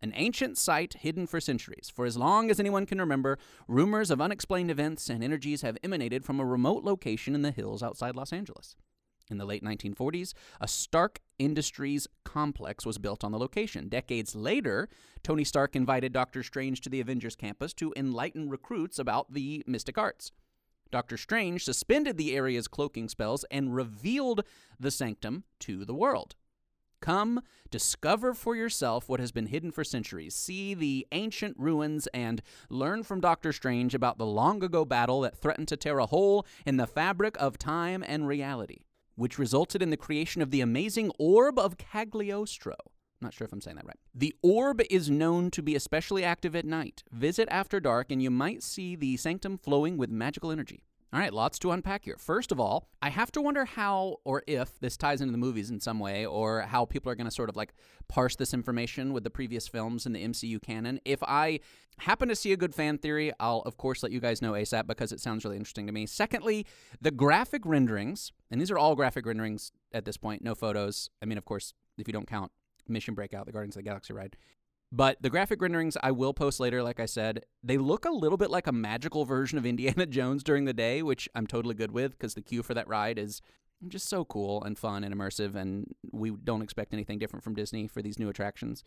an 0.00 0.12
ancient 0.14 0.56
site 0.56 0.94
hidden 0.94 1.26
for 1.26 1.40
centuries. 1.40 1.90
For 1.92 2.06
as 2.06 2.16
long 2.16 2.50
as 2.50 2.60
anyone 2.60 2.86
can 2.86 3.00
remember, 3.00 3.38
rumors 3.66 4.10
of 4.10 4.20
unexplained 4.20 4.70
events 4.70 5.08
and 5.08 5.24
energies 5.24 5.62
have 5.62 5.78
emanated 5.82 6.24
from 6.24 6.38
a 6.38 6.44
remote 6.44 6.84
location 6.84 7.34
in 7.34 7.42
the 7.42 7.50
hills 7.50 7.82
outside 7.82 8.14
Los 8.14 8.32
Angeles. 8.32 8.76
In 9.30 9.36
the 9.38 9.44
late 9.44 9.62
1940s, 9.62 10.32
a 10.60 10.68
Stark 10.68 11.20
Industries 11.38 12.06
complex 12.24 12.86
was 12.86 12.96
built 12.96 13.22
on 13.22 13.32
the 13.32 13.38
location. 13.38 13.88
Decades 13.88 14.34
later, 14.34 14.88
Tony 15.22 15.44
Stark 15.44 15.76
invited 15.76 16.12
Doctor 16.12 16.42
Strange 16.42 16.80
to 16.80 16.88
the 16.88 17.00
Avengers 17.00 17.36
campus 17.36 17.74
to 17.74 17.92
enlighten 17.94 18.48
recruits 18.48 18.98
about 18.98 19.32
the 19.34 19.62
mystic 19.66 19.98
arts. 19.98 20.32
Doctor 20.90 21.16
Strange 21.16 21.64
suspended 21.64 22.16
the 22.16 22.34
area's 22.34 22.68
cloaking 22.68 23.08
spells 23.08 23.44
and 23.50 23.74
revealed 23.74 24.44
the 24.80 24.90
sanctum 24.90 25.44
to 25.60 25.84
the 25.84 25.94
world. 25.94 26.34
Come, 27.00 27.42
discover 27.70 28.34
for 28.34 28.56
yourself 28.56 29.08
what 29.08 29.20
has 29.20 29.30
been 29.30 29.46
hidden 29.46 29.70
for 29.70 29.84
centuries. 29.84 30.34
See 30.34 30.74
the 30.74 31.06
ancient 31.12 31.56
ruins 31.58 32.08
and 32.08 32.42
learn 32.68 33.04
from 33.04 33.20
Doctor 33.20 33.52
Strange 33.52 33.94
about 33.94 34.18
the 34.18 34.26
long 34.26 34.64
ago 34.64 34.84
battle 34.84 35.20
that 35.20 35.38
threatened 35.38 35.68
to 35.68 35.76
tear 35.76 35.98
a 35.98 36.06
hole 36.06 36.44
in 36.66 36.76
the 36.76 36.86
fabric 36.86 37.36
of 37.38 37.56
time 37.58 38.02
and 38.06 38.26
reality, 38.26 38.80
which 39.14 39.38
resulted 39.38 39.80
in 39.80 39.90
the 39.90 39.96
creation 39.96 40.42
of 40.42 40.50
the 40.50 40.60
amazing 40.60 41.12
Orb 41.18 41.58
of 41.58 41.78
Cagliostro. 41.78 42.76
Not 43.20 43.34
sure 43.34 43.44
if 43.44 43.52
I'm 43.52 43.60
saying 43.60 43.76
that 43.76 43.86
right. 43.86 43.98
The 44.14 44.34
orb 44.42 44.80
is 44.90 45.10
known 45.10 45.50
to 45.50 45.62
be 45.62 45.74
especially 45.74 46.22
active 46.22 46.54
at 46.54 46.64
night. 46.64 47.02
Visit 47.10 47.48
after 47.50 47.80
dark, 47.80 48.12
and 48.12 48.22
you 48.22 48.30
might 48.30 48.62
see 48.62 48.94
the 48.94 49.16
sanctum 49.16 49.58
flowing 49.58 49.96
with 49.96 50.10
magical 50.10 50.52
energy. 50.52 50.84
All 51.10 51.18
right, 51.18 51.32
lots 51.32 51.58
to 51.60 51.70
unpack 51.70 52.04
here. 52.04 52.16
First 52.18 52.52
of 52.52 52.60
all, 52.60 52.90
I 53.00 53.08
have 53.08 53.32
to 53.32 53.40
wonder 53.40 53.64
how 53.64 54.16
or 54.24 54.42
if 54.46 54.78
this 54.78 54.98
ties 54.98 55.22
into 55.22 55.32
the 55.32 55.38
movies 55.38 55.70
in 55.70 55.80
some 55.80 55.98
way, 55.98 56.26
or 56.26 56.60
how 56.60 56.84
people 56.84 57.10
are 57.10 57.14
going 57.14 57.26
to 57.26 57.34
sort 57.34 57.48
of 57.48 57.56
like 57.56 57.72
parse 58.08 58.36
this 58.36 58.52
information 58.52 59.14
with 59.14 59.24
the 59.24 59.30
previous 59.30 59.66
films 59.66 60.04
in 60.04 60.12
the 60.12 60.22
MCU 60.22 60.60
canon. 60.60 61.00
If 61.06 61.22
I 61.22 61.60
happen 62.00 62.28
to 62.28 62.36
see 62.36 62.52
a 62.52 62.58
good 62.58 62.74
fan 62.74 62.98
theory, 62.98 63.32
I'll 63.40 63.60
of 63.60 63.78
course 63.78 64.02
let 64.02 64.12
you 64.12 64.20
guys 64.20 64.42
know 64.42 64.52
ASAP 64.52 64.86
because 64.86 65.10
it 65.10 65.20
sounds 65.20 65.44
really 65.44 65.56
interesting 65.56 65.86
to 65.86 65.92
me. 65.92 66.04
Secondly, 66.04 66.66
the 67.00 67.10
graphic 67.10 67.62
renderings, 67.64 68.30
and 68.50 68.60
these 68.60 68.70
are 68.70 68.78
all 68.78 68.94
graphic 68.94 69.24
renderings 69.24 69.72
at 69.92 70.04
this 70.04 70.18
point, 70.18 70.44
no 70.44 70.54
photos. 70.54 71.08
I 71.22 71.26
mean, 71.26 71.38
of 71.38 71.46
course, 71.46 71.72
if 71.96 72.06
you 72.06 72.12
don't 72.12 72.28
count 72.28 72.52
Mission 72.88 73.14
Breakout, 73.14 73.46
the 73.46 73.52
Guardians 73.52 73.76
of 73.76 73.84
the 73.84 73.88
Galaxy 73.88 74.12
ride. 74.12 74.36
But 74.90 75.18
the 75.20 75.30
graphic 75.30 75.60
renderings 75.60 75.98
I 76.02 76.12
will 76.12 76.32
post 76.32 76.60
later, 76.60 76.82
like 76.82 76.98
I 76.98 77.06
said, 77.06 77.44
they 77.62 77.76
look 77.76 78.06
a 78.06 78.10
little 78.10 78.38
bit 78.38 78.50
like 78.50 78.66
a 78.66 78.72
magical 78.72 79.24
version 79.24 79.58
of 79.58 79.66
Indiana 79.66 80.06
Jones 80.06 80.42
during 80.42 80.64
the 80.64 80.72
day, 80.72 81.02
which 81.02 81.28
I'm 81.34 81.46
totally 81.46 81.74
good 81.74 81.92
with 81.92 82.12
because 82.12 82.34
the 82.34 82.42
queue 82.42 82.62
for 82.62 82.74
that 82.74 82.88
ride 82.88 83.18
is 83.18 83.42
just 83.86 84.08
so 84.08 84.24
cool 84.24 84.64
and 84.64 84.78
fun 84.78 85.04
and 85.04 85.14
immersive, 85.14 85.54
and 85.54 85.94
we 86.10 86.30
don't 86.30 86.62
expect 86.62 86.92
anything 86.92 87.18
different 87.18 87.44
from 87.44 87.54
Disney 87.54 87.86
for 87.86 88.02
these 88.02 88.18
new 88.18 88.28
attractions 88.28 88.82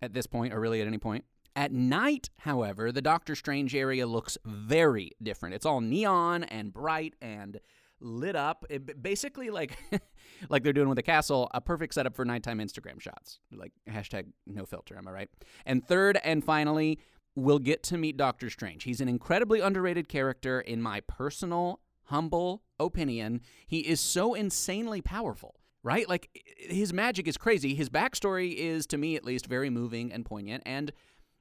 at 0.00 0.12
this 0.12 0.26
point 0.26 0.52
or 0.52 0.60
really 0.60 0.80
at 0.80 0.86
any 0.86 0.98
point. 0.98 1.24
At 1.54 1.72
night, 1.72 2.30
however, 2.38 2.92
the 2.92 3.02
Doctor 3.02 3.34
Strange 3.34 3.74
area 3.74 4.06
looks 4.06 4.38
very 4.44 5.12
different. 5.22 5.54
It's 5.54 5.66
all 5.66 5.80
neon 5.80 6.44
and 6.44 6.72
bright 6.72 7.14
and 7.20 7.60
lit 8.02 8.36
up. 8.36 8.64
It, 8.68 9.02
basically, 9.02 9.50
like 9.50 9.78
like 10.48 10.62
they're 10.62 10.72
doing 10.72 10.88
with 10.88 10.96
the 10.96 11.02
castle, 11.02 11.50
a 11.54 11.60
perfect 11.60 11.94
setup 11.94 12.14
for 12.14 12.24
nighttime 12.24 12.58
Instagram 12.58 13.00
shots. 13.00 13.38
Like 13.50 13.72
hashtag 13.88 14.26
no 14.46 14.66
filter. 14.66 14.96
Am 14.96 15.08
I 15.08 15.12
right? 15.12 15.30
And 15.64 15.86
third 15.86 16.18
and 16.24 16.44
finally, 16.44 16.98
we'll 17.34 17.58
get 17.58 17.82
to 17.84 17.98
meet 17.98 18.16
Doctor 18.16 18.50
Strange. 18.50 18.84
He's 18.84 19.00
an 19.00 19.08
incredibly 19.08 19.60
underrated 19.60 20.08
character 20.08 20.60
in 20.60 20.82
my 20.82 21.00
personal 21.00 21.80
humble 22.04 22.62
opinion. 22.78 23.40
He 23.66 23.80
is 23.80 24.00
so 24.00 24.34
insanely 24.34 25.00
powerful. 25.00 25.56
Right? 25.84 26.08
Like, 26.08 26.28
his 26.58 26.92
magic 26.92 27.26
is 27.26 27.36
crazy. 27.36 27.74
His 27.74 27.90
backstory 27.90 28.54
is, 28.54 28.86
to 28.86 28.96
me 28.96 29.16
at 29.16 29.24
least, 29.24 29.46
very 29.46 29.68
moving 29.68 30.12
and 30.12 30.24
poignant. 30.24 30.62
And 30.64 30.92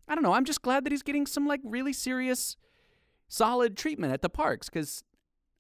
I 0.08 0.16
don't 0.16 0.24
know, 0.24 0.34
I'm 0.34 0.46
just 0.46 0.64
glad 0.64 0.84
that 0.84 0.92
he's 0.92 1.04
getting 1.04 1.28
some, 1.28 1.46
like, 1.46 1.62
really 1.64 1.94
serious, 1.94 2.58
solid 3.28 3.78
treatment 3.78 4.14
at 4.14 4.24
the 4.24 4.30
parks 4.30 4.68
because 4.68 5.04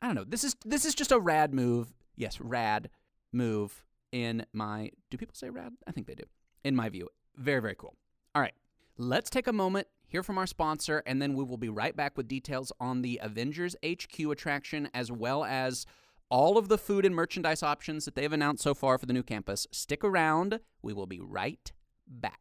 I 0.01 0.07
don't 0.07 0.15
know. 0.15 0.23
This 0.23 0.43
is 0.43 0.55
this 0.65 0.85
is 0.85 0.95
just 0.95 1.11
a 1.11 1.19
rad 1.19 1.53
move. 1.53 1.93
Yes, 2.15 2.39
rad 2.39 2.89
move 3.31 3.85
in 4.11 4.45
my 4.53 4.91
Do 5.09 5.17
people 5.17 5.35
say 5.35 5.49
rad? 5.49 5.73
I 5.87 5.91
think 5.91 6.07
they 6.07 6.15
do. 6.15 6.23
In 6.63 6.75
my 6.75 6.89
view. 6.89 7.09
Very 7.37 7.61
very 7.61 7.75
cool. 7.75 7.95
All 8.35 8.41
right. 8.41 8.53
Let's 8.97 9.29
take 9.29 9.47
a 9.47 9.53
moment, 9.53 9.87
hear 10.05 10.21
from 10.21 10.37
our 10.37 10.45
sponsor, 10.45 11.01
and 11.05 11.21
then 11.21 11.33
we 11.33 11.43
will 11.43 11.57
be 11.57 11.69
right 11.69 11.95
back 11.95 12.17
with 12.17 12.27
details 12.27 12.71
on 12.79 13.01
the 13.01 13.19
Avengers 13.23 13.75
HQ 13.85 14.19
attraction 14.19 14.89
as 14.93 15.11
well 15.11 15.43
as 15.43 15.85
all 16.29 16.57
of 16.57 16.67
the 16.67 16.77
food 16.77 17.05
and 17.05 17.15
merchandise 17.15 17.63
options 17.63 18.05
that 18.05 18.15
they've 18.15 18.31
announced 18.31 18.63
so 18.63 18.73
far 18.73 18.97
for 18.97 19.05
the 19.05 19.13
new 19.13 19.23
campus. 19.23 19.65
Stick 19.71 20.03
around. 20.03 20.59
We 20.81 20.93
will 20.93 21.07
be 21.07 21.19
right 21.19 21.71
back. 22.07 22.40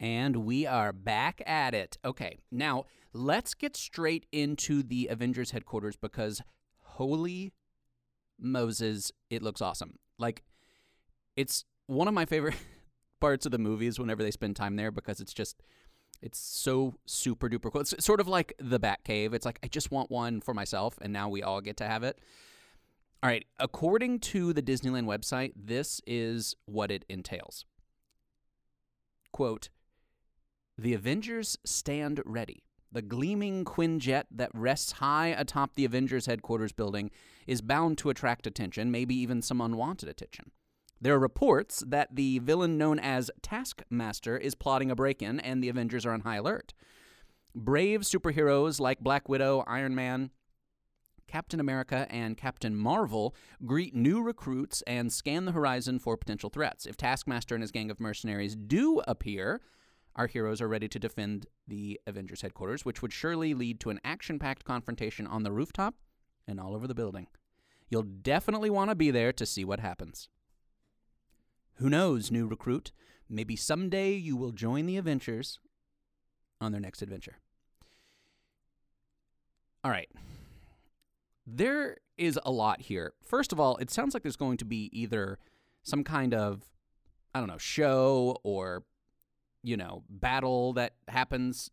And 0.00 0.36
we 0.36 0.66
are 0.66 0.94
back 0.94 1.42
at 1.46 1.74
it. 1.74 1.98
Okay, 2.02 2.38
now 2.50 2.86
let's 3.12 3.52
get 3.52 3.76
straight 3.76 4.24
into 4.32 4.82
the 4.82 5.08
Avengers 5.08 5.50
headquarters 5.50 5.94
because 5.94 6.40
holy 6.78 7.52
Moses, 8.38 9.12
it 9.28 9.42
looks 9.42 9.60
awesome. 9.60 9.98
Like, 10.18 10.42
it's 11.36 11.66
one 11.86 12.08
of 12.08 12.14
my 12.14 12.24
favorite 12.24 12.54
parts 13.20 13.44
of 13.44 13.52
the 13.52 13.58
movies 13.58 13.98
whenever 13.98 14.22
they 14.22 14.30
spend 14.30 14.56
time 14.56 14.76
there 14.76 14.90
because 14.90 15.20
it's 15.20 15.34
just. 15.34 15.62
It's 16.22 16.38
so 16.38 16.96
super 17.06 17.48
duper 17.48 17.72
cool. 17.72 17.80
It's 17.80 18.04
sort 18.04 18.20
of 18.20 18.28
like 18.28 18.52
the 18.58 18.78
Batcave. 18.78 19.32
It's 19.32 19.46
like 19.46 19.58
I 19.62 19.68
just 19.68 19.90
want 19.90 20.10
one 20.10 20.42
for 20.42 20.52
myself, 20.52 20.98
and 21.00 21.14
now 21.14 21.30
we 21.30 21.42
all 21.42 21.62
get 21.62 21.78
to 21.78 21.86
have 21.86 22.02
it. 22.02 22.18
All 23.22 23.30
right, 23.30 23.46
according 23.58 24.20
to 24.20 24.52
the 24.52 24.60
Disneyland 24.60 25.06
website, 25.06 25.52
this 25.56 26.02
is 26.06 26.56
what 26.66 26.90
it 26.90 27.06
entails. 27.08 27.64
Quote 29.32 29.70
The 30.80 30.94
Avengers 30.94 31.58
stand 31.62 32.22
ready. 32.24 32.64
The 32.90 33.02
gleaming 33.02 33.66
Quinjet 33.66 34.24
that 34.30 34.50
rests 34.54 34.92
high 34.92 35.26
atop 35.26 35.74
the 35.74 35.84
Avengers 35.84 36.24
headquarters 36.24 36.72
building 36.72 37.10
is 37.46 37.60
bound 37.60 37.98
to 37.98 38.08
attract 38.08 38.46
attention, 38.46 38.90
maybe 38.90 39.14
even 39.14 39.42
some 39.42 39.60
unwanted 39.60 40.08
attention. 40.08 40.52
There 40.98 41.14
are 41.14 41.18
reports 41.18 41.84
that 41.86 42.16
the 42.16 42.38
villain 42.38 42.78
known 42.78 42.98
as 42.98 43.30
Taskmaster 43.42 44.38
is 44.38 44.54
plotting 44.54 44.90
a 44.90 44.94
break 44.94 45.20
in, 45.20 45.38
and 45.40 45.62
the 45.62 45.68
Avengers 45.68 46.06
are 46.06 46.12
on 46.12 46.22
high 46.22 46.36
alert. 46.36 46.72
Brave 47.54 48.00
superheroes 48.00 48.80
like 48.80 49.00
Black 49.00 49.28
Widow, 49.28 49.62
Iron 49.66 49.94
Man, 49.94 50.30
Captain 51.28 51.60
America, 51.60 52.06
and 52.08 52.38
Captain 52.38 52.74
Marvel 52.74 53.34
greet 53.66 53.94
new 53.94 54.22
recruits 54.22 54.82
and 54.86 55.12
scan 55.12 55.44
the 55.44 55.52
horizon 55.52 55.98
for 55.98 56.16
potential 56.16 56.48
threats. 56.48 56.86
If 56.86 56.96
Taskmaster 56.96 57.54
and 57.54 57.62
his 57.62 57.70
gang 57.70 57.90
of 57.90 58.00
mercenaries 58.00 58.56
do 58.56 59.02
appear, 59.06 59.60
our 60.16 60.26
heroes 60.26 60.60
are 60.60 60.68
ready 60.68 60.88
to 60.88 60.98
defend 60.98 61.46
the 61.66 62.00
Avengers 62.06 62.42
headquarters, 62.42 62.84
which 62.84 63.02
would 63.02 63.12
surely 63.12 63.54
lead 63.54 63.80
to 63.80 63.90
an 63.90 64.00
action 64.04 64.38
packed 64.38 64.64
confrontation 64.64 65.26
on 65.26 65.42
the 65.42 65.52
rooftop 65.52 65.94
and 66.46 66.60
all 66.60 66.74
over 66.74 66.86
the 66.86 66.94
building. 66.94 67.28
You'll 67.88 68.02
definitely 68.02 68.70
want 68.70 68.90
to 68.90 68.94
be 68.94 69.10
there 69.10 69.32
to 69.32 69.46
see 69.46 69.64
what 69.64 69.80
happens. 69.80 70.28
Who 71.74 71.88
knows, 71.88 72.30
new 72.30 72.46
recruit? 72.46 72.92
Maybe 73.28 73.56
someday 73.56 74.14
you 74.14 74.36
will 74.36 74.52
join 74.52 74.86
the 74.86 74.96
Avengers 74.96 75.58
on 76.60 76.72
their 76.72 76.80
next 76.80 77.02
adventure. 77.02 77.36
All 79.82 79.90
right. 79.90 80.10
There 81.46 81.96
is 82.18 82.38
a 82.44 82.50
lot 82.50 82.82
here. 82.82 83.14
First 83.24 83.52
of 83.52 83.58
all, 83.58 83.76
it 83.78 83.90
sounds 83.90 84.14
like 84.14 84.22
there's 84.22 84.36
going 84.36 84.58
to 84.58 84.64
be 84.64 84.90
either 84.92 85.38
some 85.82 86.04
kind 86.04 86.34
of, 86.34 86.64
I 87.34 87.38
don't 87.38 87.48
know, 87.48 87.58
show 87.58 88.36
or 88.44 88.84
you 89.62 89.76
know, 89.76 90.04
battle 90.08 90.72
that 90.74 90.94
happens 91.08 91.70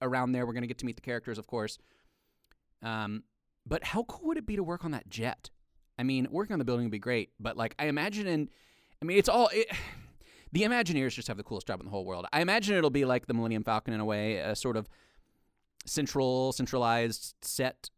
around 0.00 0.32
there. 0.32 0.46
We're 0.46 0.52
going 0.52 0.62
to 0.62 0.68
get 0.68 0.78
to 0.78 0.86
meet 0.86 0.96
the 0.96 1.02
characters, 1.02 1.38
of 1.38 1.46
course. 1.46 1.78
Um, 2.82 3.24
but 3.66 3.84
how 3.84 4.04
cool 4.04 4.28
would 4.28 4.38
it 4.38 4.46
be 4.46 4.56
to 4.56 4.62
work 4.62 4.84
on 4.84 4.92
that 4.92 5.08
jet? 5.08 5.50
I 5.98 6.04
mean, 6.04 6.28
working 6.30 6.52
on 6.52 6.58
the 6.58 6.64
building 6.64 6.86
would 6.86 6.92
be 6.92 6.98
great, 6.98 7.30
but 7.40 7.56
like 7.56 7.74
I 7.78 7.86
imagine 7.86 8.26
in, 8.26 8.48
I 9.02 9.04
mean, 9.04 9.18
it's 9.18 9.28
all. 9.28 9.50
It, 9.52 9.68
the 10.52 10.62
Imagineers 10.62 11.12
just 11.12 11.28
have 11.28 11.36
the 11.36 11.42
coolest 11.42 11.66
job 11.66 11.80
in 11.80 11.86
the 11.86 11.90
whole 11.90 12.06
world. 12.06 12.26
I 12.32 12.40
imagine 12.40 12.74
it'll 12.76 12.88
be 12.88 13.04
like 13.04 13.26
the 13.26 13.34
Millennium 13.34 13.64
Falcon 13.64 13.92
in 13.92 14.00
a 14.00 14.04
way, 14.04 14.36
a 14.36 14.56
sort 14.56 14.78
of 14.78 14.88
central, 15.84 16.52
centralized 16.52 17.34
set 17.42 17.90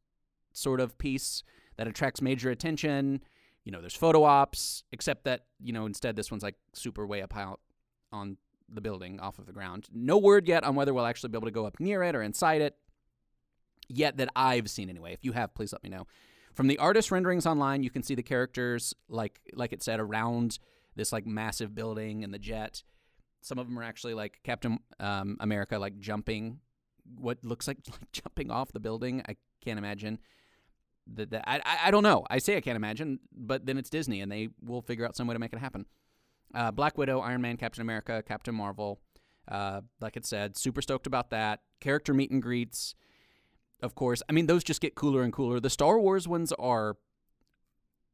sort 0.52 0.80
of 0.80 0.98
piece 0.98 1.44
that 1.76 1.86
attracts 1.86 2.20
major 2.20 2.50
attention. 2.50 3.22
You 3.64 3.72
know, 3.72 3.80
there's 3.80 3.94
photo 3.94 4.24
ops, 4.24 4.82
except 4.90 5.24
that 5.24 5.44
you 5.62 5.72
know 5.72 5.86
instead 5.86 6.16
this 6.16 6.30
one's 6.30 6.42
like 6.42 6.56
super 6.72 7.06
way 7.06 7.22
up 7.22 7.32
high 7.32 7.54
on 8.12 8.36
the 8.72 8.80
building 8.80 9.20
off 9.20 9.38
of 9.38 9.46
the 9.46 9.52
ground. 9.52 9.88
No 9.92 10.18
word 10.18 10.48
yet 10.48 10.64
on 10.64 10.74
whether 10.74 10.94
we'll 10.94 11.06
actually 11.06 11.30
be 11.30 11.38
able 11.38 11.48
to 11.48 11.52
go 11.52 11.66
up 11.66 11.80
near 11.80 12.02
it 12.02 12.14
or 12.14 12.22
inside 12.22 12.60
it, 12.62 12.76
yet 13.88 14.16
that 14.18 14.28
I've 14.36 14.70
seen 14.70 14.88
anyway. 14.88 15.12
If 15.12 15.24
you 15.24 15.32
have, 15.32 15.54
please 15.54 15.72
let 15.72 15.82
me 15.82 15.90
know. 15.90 16.06
From 16.54 16.66
the 16.66 16.78
artist 16.78 17.10
renderings 17.10 17.46
online, 17.46 17.82
you 17.82 17.90
can 17.90 18.02
see 18.02 18.14
the 18.14 18.22
characters 18.22 18.94
like 19.08 19.40
like 19.54 19.72
it 19.72 19.82
said 19.82 20.00
around 20.00 20.58
this 20.96 21.12
like 21.12 21.26
massive 21.26 21.74
building 21.74 22.24
and 22.24 22.34
the 22.34 22.38
jet. 22.38 22.82
Some 23.40 23.58
of 23.58 23.66
them 23.66 23.78
are 23.78 23.82
actually 23.82 24.14
like 24.14 24.40
Captain 24.44 24.78
um, 24.98 25.36
America, 25.40 25.78
like 25.78 25.98
jumping, 25.98 26.58
what 27.16 27.38
looks 27.42 27.66
like, 27.66 27.78
like 27.90 28.12
jumping 28.12 28.50
off 28.50 28.72
the 28.72 28.80
building. 28.80 29.22
I 29.28 29.36
can't 29.64 29.78
imagine. 29.78 30.18
That, 31.14 31.42
I, 31.44 31.60
I 31.84 31.90
don't 31.90 32.04
know. 32.04 32.24
I 32.30 32.38
say 32.38 32.56
I 32.56 32.60
can't 32.60 32.76
imagine, 32.76 33.18
but 33.32 33.66
then 33.66 33.78
it's 33.78 33.90
Disney, 33.90 34.20
and 34.20 34.30
they 34.30 34.50
will 34.62 34.82
figure 34.82 35.04
out 35.04 35.16
some 35.16 35.26
way 35.26 35.34
to 35.34 35.40
make 35.40 35.52
it 35.52 35.58
happen. 35.58 35.86
Uh, 36.54 36.70
Black 36.70 36.98
Widow, 36.98 37.20
Iron 37.20 37.40
Man, 37.40 37.56
Captain 37.56 37.82
America, 37.82 38.22
Captain 38.26 38.54
Marvel. 38.54 39.00
Uh, 39.48 39.80
like 40.00 40.16
I 40.16 40.20
said, 40.22 40.56
super 40.56 40.82
stoked 40.82 41.06
about 41.06 41.30
that. 41.30 41.60
Character 41.80 42.14
meet 42.14 42.30
and 42.30 42.42
greets, 42.42 42.94
of 43.82 43.94
course. 43.94 44.22
I 44.28 44.32
mean, 44.32 44.46
those 44.46 44.62
just 44.62 44.80
get 44.80 44.94
cooler 44.94 45.22
and 45.22 45.32
cooler. 45.32 45.60
The 45.60 45.70
Star 45.70 45.98
Wars 45.98 46.28
ones 46.28 46.52
are, 46.52 46.96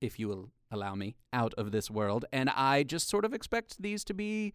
if 0.00 0.18
you 0.18 0.28
will 0.28 0.50
allow 0.70 0.94
me, 0.94 1.16
out 1.32 1.54
of 1.54 1.72
this 1.72 1.90
world. 1.90 2.24
And 2.32 2.50
I 2.50 2.82
just 2.82 3.08
sort 3.08 3.24
of 3.24 3.34
expect 3.34 3.80
these 3.80 4.04
to 4.04 4.14
be 4.14 4.54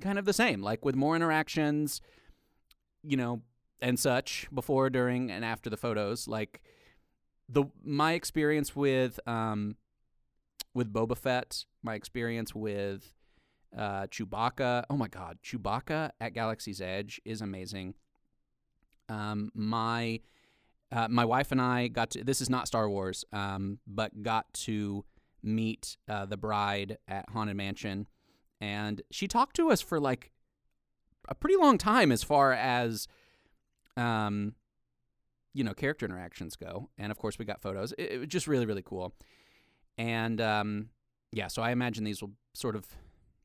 kind 0.00 0.18
of 0.18 0.24
the 0.24 0.32
same, 0.32 0.62
like 0.62 0.84
with 0.84 0.94
more 0.94 1.16
interactions, 1.16 2.00
you 3.02 3.16
know, 3.16 3.42
and 3.80 3.98
such 3.98 4.48
before, 4.52 4.90
during, 4.90 5.30
and 5.30 5.44
after 5.44 5.70
the 5.70 5.76
photos. 5.76 6.28
Like 6.28 6.60
the 7.48 7.64
my 7.82 8.12
experience 8.12 8.76
with 8.76 9.18
um, 9.26 9.76
with 10.78 10.92
Boba 10.92 11.18
Fett, 11.18 11.64
my 11.82 11.94
experience 11.94 12.54
with 12.54 13.12
uh, 13.76 14.06
Chewbacca. 14.06 14.84
Oh 14.88 14.96
my 14.96 15.08
God, 15.08 15.38
Chewbacca 15.44 16.12
at 16.20 16.32
Galaxy's 16.32 16.80
Edge 16.80 17.20
is 17.24 17.42
amazing. 17.42 17.94
Um, 19.08 19.50
my 19.54 20.20
uh, 20.92 21.08
my 21.08 21.24
wife 21.24 21.50
and 21.52 21.60
I 21.60 21.88
got 21.88 22.10
to. 22.10 22.22
This 22.24 22.40
is 22.40 22.48
not 22.48 22.68
Star 22.68 22.88
Wars, 22.88 23.24
um, 23.32 23.80
but 23.86 24.22
got 24.22 24.50
to 24.54 25.04
meet 25.42 25.98
uh, 26.08 26.26
the 26.26 26.36
bride 26.36 26.96
at 27.08 27.28
Haunted 27.30 27.56
Mansion, 27.56 28.06
and 28.60 29.02
she 29.10 29.26
talked 29.26 29.56
to 29.56 29.70
us 29.70 29.80
for 29.80 29.98
like 29.98 30.30
a 31.28 31.34
pretty 31.34 31.56
long 31.56 31.76
time 31.76 32.12
as 32.12 32.22
far 32.22 32.52
as, 32.52 33.08
um, 33.96 34.54
you 35.52 35.64
know 35.64 35.74
character 35.74 36.06
interactions 36.06 36.54
go, 36.54 36.88
and 36.96 37.10
of 37.10 37.18
course 37.18 37.36
we 37.36 37.44
got 37.44 37.60
photos. 37.60 37.92
It, 37.98 38.12
it 38.12 38.18
was 38.18 38.28
just 38.28 38.46
really 38.46 38.64
really 38.64 38.82
cool, 38.82 39.12
and 39.98 40.40
um, 40.40 40.88
yeah. 41.32 41.48
So 41.48 41.60
I 41.60 41.72
imagine 41.72 42.04
these 42.04 42.22
will 42.22 42.32
sort 42.54 42.76
of, 42.76 42.86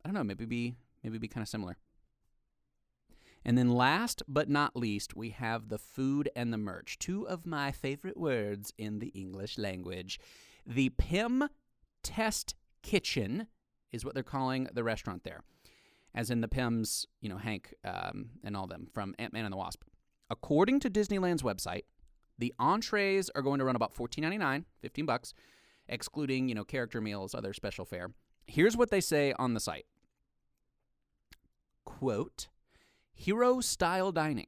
I 0.05 0.07
don't 0.07 0.13
know, 0.13 0.24
maybe 0.24 0.45
be 0.45 0.75
maybe 1.03 1.17
be 1.17 1.27
kind 1.27 1.41
of 1.41 1.50
similar. 1.50 1.77
And 3.45 3.57
then 3.57 3.69
last 3.69 4.24
but 4.27 4.50
not 4.50 4.75
least, 4.75 5.17
we 5.17 5.31
have 5.31 5.67
the 5.67 5.77
food 5.77 6.29
and 6.36 6.53
the 6.53 6.57
merch, 6.57 6.98
two 6.98 7.27
of 7.27 7.45
my 7.45 7.72
favorite 7.72 8.15
words 8.15 8.74
in 8.77 9.00
the 9.00 9.07
English 9.07 9.57
language. 9.57 10.19
The 10.65 10.89
Pym 10.89 11.50
Test 12.03 12.55
Kitchen 12.83 13.48
is 13.91 14.05
what 14.05 14.13
they're 14.13 14.24
calling 14.24 14.69
the 14.74 14.83
restaurant 14.83 15.25
there, 15.25 15.43
as 16.15 16.29
in 16.29 16.39
the 16.39 16.48
Pyms, 16.48 17.05
you 17.22 17.27
know, 17.27 17.38
Hank 17.38 17.74
um, 17.83 18.29
and 18.45 18.55
all 18.55 18.67
them 18.67 18.88
from 18.93 19.13
Ant 19.19 19.33
Man 19.33 19.43
and 19.43 19.51
the 19.51 19.57
Wasp. 19.57 19.83
According 20.29 20.79
to 20.81 20.89
Disneyland's 20.89 21.43
website, 21.43 21.83
the 22.39 22.53
entrees 22.57 23.29
are 23.36 23.41
going 23.41 23.60
to 23.60 23.65
run 23.65 23.75
about 23.75 23.93
$14.99, 23.93 24.63
15 24.81 25.05
bucks, 25.05 25.33
excluding, 25.93 26.50
you 26.50 26.55
know, 26.55 26.63
character 26.63 27.00
meals, 27.00 27.33
other 27.33 27.53
special 27.53 27.85
fare. 27.85 28.12
Here's 28.47 28.75
what 28.75 28.89
they 28.89 29.01
say 29.01 29.33
on 29.39 29.53
the 29.53 29.59
site. 29.59 29.85
Quote, 31.85 32.47
hero 33.13 33.62
style 33.62 34.12
dining. 34.12 34.47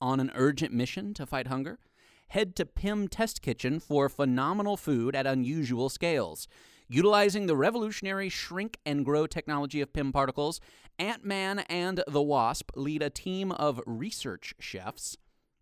On 0.00 0.20
an 0.20 0.30
urgent 0.34 0.72
mission 0.72 1.14
to 1.14 1.24
fight 1.24 1.46
hunger? 1.46 1.78
Head 2.28 2.54
to 2.56 2.66
Pym 2.66 3.08
Test 3.08 3.42
Kitchen 3.42 3.80
for 3.80 4.08
phenomenal 4.08 4.76
food 4.76 5.16
at 5.16 5.26
unusual 5.26 5.88
scales. 5.88 6.46
Utilizing 6.88 7.46
the 7.46 7.56
revolutionary 7.56 8.28
shrink 8.28 8.78
and 8.84 9.04
grow 9.04 9.26
technology 9.26 9.80
of 9.80 9.92
Pym 9.92 10.12
particles, 10.12 10.60
Ant 10.98 11.24
Man 11.24 11.60
and 11.60 12.04
the 12.06 12.22
Wasp 12.22 12.70
lead 12.76 13.02
a 13.02 13.10
team 13.10 13.50
of 13.52 13.80
research 13.86 14.54
chefs 14.60 15.16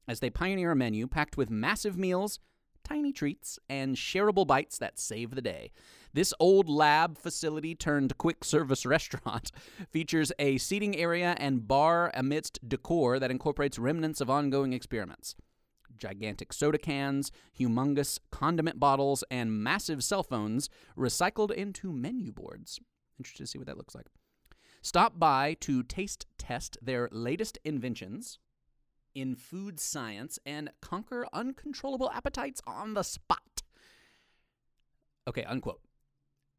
as 0.08 0.20
they 0.20 0.30
pioneer 0.30 0.72
a 0.72 0.76
menu 0.76 1.06
packed 1.06 1.36
with 1.36 1.50
massive 1.50 1.96
meals, 1.96 2.38
tiny 2.84 3.12
treats, 3.12 3.58
and 3.68 3.96
shareable 3.96 4.46
bites 4.46 4.78
that 4.78 4.98
save 4.98 5.34
the 5.34 5.42
day. 5.42 5.70
This 6.14 6.34
old 6.38 6.68
lab 6.68 7.16
facility 7.16 7.74
turned 7.74 8.18
quick 8.18 8.44
service 8.44 8.84
restaurant 8.96 9.50
features 9.90 10.32
a 10.38 10.58
seating 10.58 10.96
area 10.96 11.34
and 11.38 11.66
bar 11.66 12.10
amidst 12.14 12.66
decor 12.68 13.18
that 13.18 13.30
incorporates 13.30 13.78
remnants 13.78 14.20
of 14.20 14.28
ongoing 14.28 14.72
experiments. 14.72 15.34
Gigantic 15.96 16.52
soda 16.52 16.78
cans, 16.78 17.30
humongous 17.58 18.18
condiment 18.30 18.80
bottles, 18.80 19.24
and 19.30 19.62
massive 19.62 20.02
cell 20.02 20.22
phones 20.22 20.68
recycled 20.96 21.50
into 21.50 21.92
menu 21.92 22.32
boards. 22.32 22.80
Interested 23.18 23.44
to 23.44 23.46
see 23.46 23.58
what 23.58 23.66
that 23.66 23.78
looks 23.78 23.94
like. 23.94 24.06
Stop 24.82 25.18
by 25.18 25.54
to 25.60 25.82
taste 25.84 26.26
test 26.38 26.76
their 26.82 27.08
latest 27.12 27.58
inventions 27.64 28.38
in 29.14 29.34
food 29.34 29.78
science 29.80 30.38
and 30.44 30.70
conquer 30.80 31.26
uncontrollable 31.32 32.10
appetites 32.10 32.60
on 32.66 32.94
the 32.94 33.02
spot. 33.02 33.62
Okay, 35.28 35.44
unquote. 35.44 35.80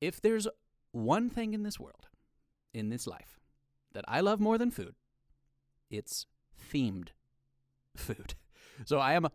If 0.02 0.22
there's 0.22 0.48
one 0.92 1.30
thing 1.30 1.54
in 1.54 1.64
this 1.64 1.80
world, 1.80 2.08
in 2.74 2.90
this 2.90 3.08
life, 3.08 3.40
that 3.94 4.06
I 4.08 4.22
love 4.22 4.40
more 4.40 4.58
than 4.58 4.72
food, 4.72 4.96
it's 5.90 6.26
themed 6.72 7.10
food. 7.96 8.36
So 8.86 8.98
I 8.98 9.14
am 9.14 9.28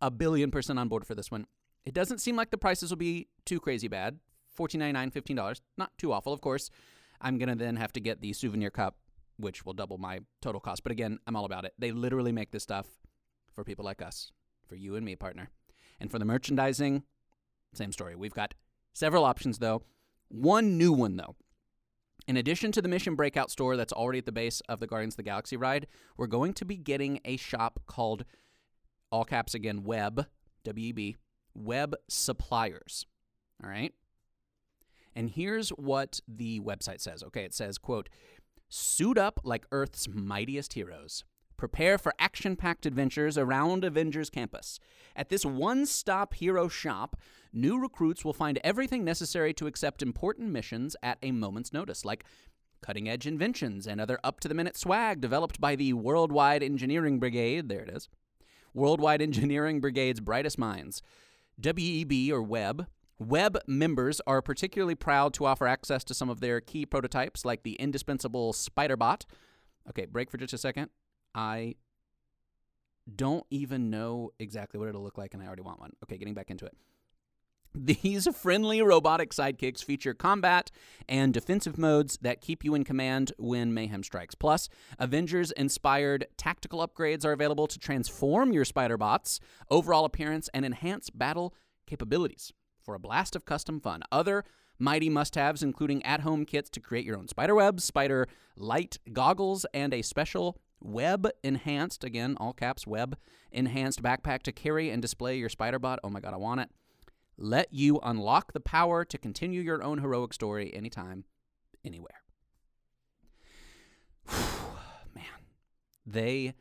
a 0.00 0.10
billion 0.10 0.50
percent 0.50 0.76
on 0.76 0.88
board 0.88 1.06
for 1.06 1.14
this 1.14 1.30
one. 1.30 1.46
It 1.84 1.94
doesn't 1.94 2.18
seem 2.18 2.34
like 2.34 2.50
the 2.50 2.58
prices 2.58 2.90
will 2.90 2.96
be 2.96 3.28
too 3.44 3.60
crazy 3.60 3.86
bad. 3.86 4.18
$14.99, 4.58 5.12
$15. 5.12 5.60
Not 5.78 5.96
too 5.98 6.12
awful, 6.12 6.32
of 6.32 6.40
course. 6.40 6.68
I'm 7.20 7.38
going 7.38 7.48
to 7.48 7.54
then 7.54 7.76
have 7.76 7.92
to 7.92 8.00
get 8.00 8.20
the 8.20 8.32
souvenir 8.32 8.70
cup, 8.70 8.96
which 9.42 9.66
will 9.66 9.74
double 9.74 9.98
my 9.98 10.20
total 10.40 10.60
cost. 10.60 10.82
But 10.82 10.92
again, 10.92 11.18
I'm 11.26 11.36
all 11.36 11.44
about 11.44 11.64
it. 11.64 11.74
They 11.78 11.92
literally 11.92 12.32
make 12.32 12.50
this 12.50 12.62
stuff 12.62 12.86
for 13.52 13.64
people 13.64 13.84
like 13.84 14.00
us, 14.00 14.32
for 14.66 14.76
you 14.76 14.96
and 14.96 15.04
me, 15.04 15.16
partner. 15.16 15.50
And 16.00 16.10
for 16.10 16.18
the 16.18 16.24
merchandising, 16.24 17.02
same 17.74 17.92
story. 17.92 18.16
We've 18.16 18.32
got 18.32 18.54
several 18.94 19.24
options, 19.24 19.58
though. 19.58 19.82
One 20.28 20.78
new 20.78 20.92
one, 20.92 21.16
though. 21.16 21.36
In 22.26 22.36
addition 22.36 22.72
to 22.72 22.80
the 22.80 22.88
Mission 22.88 23.16
Breakout 23.16 23.50
store 23.50 23.76
that's 23.76 23.92
already 23.92 24.20
at 24.20 24.26
the 24.26 24.32
base 24.32 24.62
of 24.68 24.80
the 24.80 24.86
Guardians 24.86 25.14
of 25.14 25.18
the 25.18 25.22
Galaxy 25.24 25.56
ride, 25.56 25.86
we're 26.16 26.28
going 26.28 26.54
to 26.54 26.64
be 26.64 26.76
getting 26.76 27.20
a 27.24 27.36
shop 27.36 27.80
called, 27.86 28.24
all 29.10 29.24
caps 29.24 29.54
again, 29.54 29.82
Web, 29.82 30.26
W 30.64 30.88
E 30.88 30.92
B, 30.92 31.16
Web 31.54 31.94
Suppliers. 32.08 33.06
All 33.62 33.68
right? 33.68 33.92
And 35.14 35.30
here's 35.30 35.70
what 35.70 36.20
the 36.26 36.60
website 36.60 37.00
says. 37.00 37.22
Okay, 37.22 37.44
it 37.44 37.52
says, 37.52 37.76
quote, 37.76 38.08
suit 38.72 39.18
up 39.18 39.38
like 39.44 39.66
Earth's 39.70 40.08
mightiest 40.08 40.72
heroes. 40.72 41.24
Prepare 41.58 41.98
for 41.98 42.14
action 42.18 42.56
packed 42.56 42.86
adventures 42.86 43.36
around 43.36 43.84
Avengers 43.84 44.30
Campus. 44.30 44.80
At 45.14 45.28
this 45.28 45.44
one 45.44 45.84
stop 45.84 46.34
hero 46.34 46.68
shop, 46.68 47.16
new 47.52 47.78
recruits 47.78 48.24
will 48.24 48.32
find 48.32 48.58
everything 48.64 49.04
necessary 49.04 49.52
to 49.54 49.66
accept 49.66 50.02
important 50.02 50.50
missions 50.50 50.96
at 51.02 51.18
a 51.22 51.32
moment's 51.32 51.72
notice, 51.72 52.04
like 52.04 52.24
cutting 52.80 53.08
edge 53.08 53.26
inventions 53.26 53.86
and 53.86 54.00
other 54.00 54.18
up 54.24 54.40
to 54.40 54.48
the 54.48 54.54
minute 54.54 54.76
swag 54.76 55.20
developed 55.20 55.60
by 55.60 55.76
the 55.76 55.92
Worldwide 55.92 56.62
Engineering 56.62 57.20
Brigade. 57.20 57.68
There 57.68 57.82
it 57.82 57.90
is. 57.90 58.08
Worldwide 58.72 59.20
Engineering 59.20 59.80
Brigade's 59.82 60.20
brightest 60.20 60.58
minds. 60.58 61.02
WEB 61.62 62.32
or 62.32 62.42
Web. 62.42 62.86
Web 63.18 63.58
members 63.66 64.20
are 64.26 64.42
particularly 64.42 64.94
proud 64.94 65.32
to 65.34 65.46
offer 65.46 65.66
access 65.66 66.02
to 66.04 66.14
some 66.14 66.28
of 66.28 66.40
their 66.40 66.60
key 66.60 66.86
prototypes, 66.86 67.44
like 67.44 67.62
the 67.62 67.74
indispensable 67.74 68.52
Spiderbot. 68.52 69.24
Okay, 69.88 70.06
break 70.06 70.30
for 70.30 70.38
just 70.38 70.54
a 70.54 70.58
second. 70.58 70.90
I 71.34 71.76
don't 73.14 73.44
even 73.50 73.90
know 73.90 74.30
exactly 74.38 74.78
what 74.78 74.88
it'll 74.88 75.02
look 75.02 75.18
like, 75.18 75.34
and 75.34 75.42
I 75.42 75.46
already 75.46 75.62
want 75.62 75.80
one. 75.80 75.92
Okay, 76.04 76.18
getting 76.18 76.34
back 76.34 76.50
into 76.50 76.64
it. 76.64 76.76
These 77.74 78.28
friendly 78.36 78.82
robotic 78.82 79.30
sidekicks 79.30 79.82
feature 79.82 80.14
combat 80.14 80.70
and 81.08 81.32
defensive 81.32 81.78
modes 81.78 82.18
that 82.22 82.40
keep 82.40 82.64
you 82.64 82.74
in 82.74 82.84
command 82.84 83.32
when 83.38 83.74
mayhem 83.74 84.02
strikes. 84.02 84.34
Plus, 84.34 84.68
Avengers 84.98 85.50
inspired 85.52 86.26
tactical 86.36 86.86
upgrades 86.86 87.24
are 87.24 87.32
available 87.32 87.66
to 87.66 87.78
transform 87.78 88.52
your 88.52 88.64
spider 88.64 88.96
bots' 88.96 89.40
overall 89.70 90.04
appearance 90.04 90.48
and 90.52 90.64
enhance 90.64 91.10
battle 91.10 91.54
capabilities 91.86 92.52
for 92.82 92.94
a 92.94 92.98
blast 92.98 93.36
of 93.36 93.44
custom 93.44 93.80
fun. 93.80 94.02
Other 94.10 94.44
mighty 94.78 95.08
must 95.08 95.34
haves, 95.34 95.62
including 95.62 96.04
at 96.04 96.20
home 96.20 96.44
kits 96.44 96.70
to 96.70 96.80
create 96.80 97.04
your 97.04 97.16
own 97.16 97.28
spider 97.28 97.54
webs, 97.54 97.84
spider 97.84 98.28
light 98.56 98.98
goggles, 99.12 99.64
and 99.72 99.94
a 99.94 100.02
special 100.02 100.58
web 100.80 101.28
enhanced, 101.42 102.04
again, 102.04 102.36
all 102.40 102.52
caps, 102.52 102.86
web 102.86 103.16
enhanced 103.50 104.02
backpack 104.02 104.42
to 104.42 104.52
carry 104.52 104.90
and 104.90 105.02
display 105.02 105.36
your 105.36 105.48
spider 105.48 105.78
bot. 105.78 106.00
Oh 106.02 106.10
my 106.10 106.20
god, 106.20 106.34
I 106.34 106.38
want 106.38 106.60
it 106.60 106.70
let 107.36 107.72
you 107.72 107.98
unlock 108.02 108.52
the 108.52 108.60
power 108.60 109.04
to 109.04 109.18
continue 109.18 109.60
your 109.60 109.82
own 109.82 109.98
heroic 109.98 110.32
story 110.32 110.72
anytime, 110.74 111.24
anywhere. 111.84 112.22
Man, 115.14 115.24
they 116.06 116.54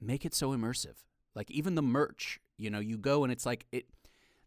make 0.00 0.24
it 0.24 0.34
so 0.34 0.50
immersive. 0.50 0.96
Like 1.34 1.50
even 1.50 1.74
the 1.74 1.82
merch, 1.82 2.40
you 2.56 2.70
know, 2.70 2.80
you 2.80 2.98
go 2.98 3.22
and 3.22 3.32
it's 3.32 3.46
like 3.46 3.66
it 3.72 3.86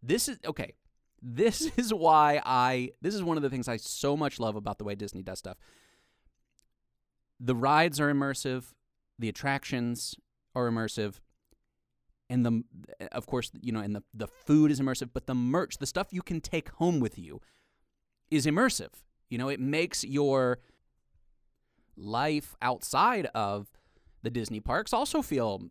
this 0.03 0.27
is 0.27 0.39
okay. 0.45 0.73
This 1.21 1.61
is 1.77 1.93
why 1.93 2.41
I 2.45 2.91
this 3.01 3.15
is 3.15 3.23
one 3.23 3.37
of 3.37 3.43
the 3.43 3.49
things 3.49 3.67
I 3.67 3.77
so 3.77 4.17
much 4.17 4.39
love 4.39 4.55
about 4.55 4.77
the 4.77 4.83
way 4.83 4.95
Disney 4.95 5.21
does 5.21 5.39
stuff. 5.39 5.57
The 7.39 7.55
rides 7.55 7.99
are 7.99 8.11
immersive, 8.13 8.65
the 9.17 9.29
attractions 9.29 10.15
are 10.53 10.69
immersive, 10.69 11.19
and 12.31 12.45
the 12.45 12.63
of 13.11 13.25
course 13.25 13.51
you 13.61 13.71
know 13.71 13.81
and 13.81 13.95
the 13.95 14.03
the 14.13 14.27
food 14.27 14.71
is 14.71 14.79
immersive 14.79 15.09
but 15.13 15.27
the 15.27 15.35
merch 15.35 15.77
the 15.77 15.85
stuff 15.85 16.07
you 16.11 16.21
can 16.21 16.39
take 16.39 16.69
home 16.69 16.99
with 16.99 17.19
you 17.19 17.41
is 18.31 18.45
immersive 18.45 18.91
you 19.29 19.37
know 19.37 19.49
it 19.49 19.59
makes 19.59 20.03
your 20.03 20.59
life 21.97 22.55
outside 22.61 23.27
of 23.35 23.67
the 24.23 24.29
Disney 24.29 24.61
parks 24.61 24.93
also 24.93 25.21
feel 25.21 25.61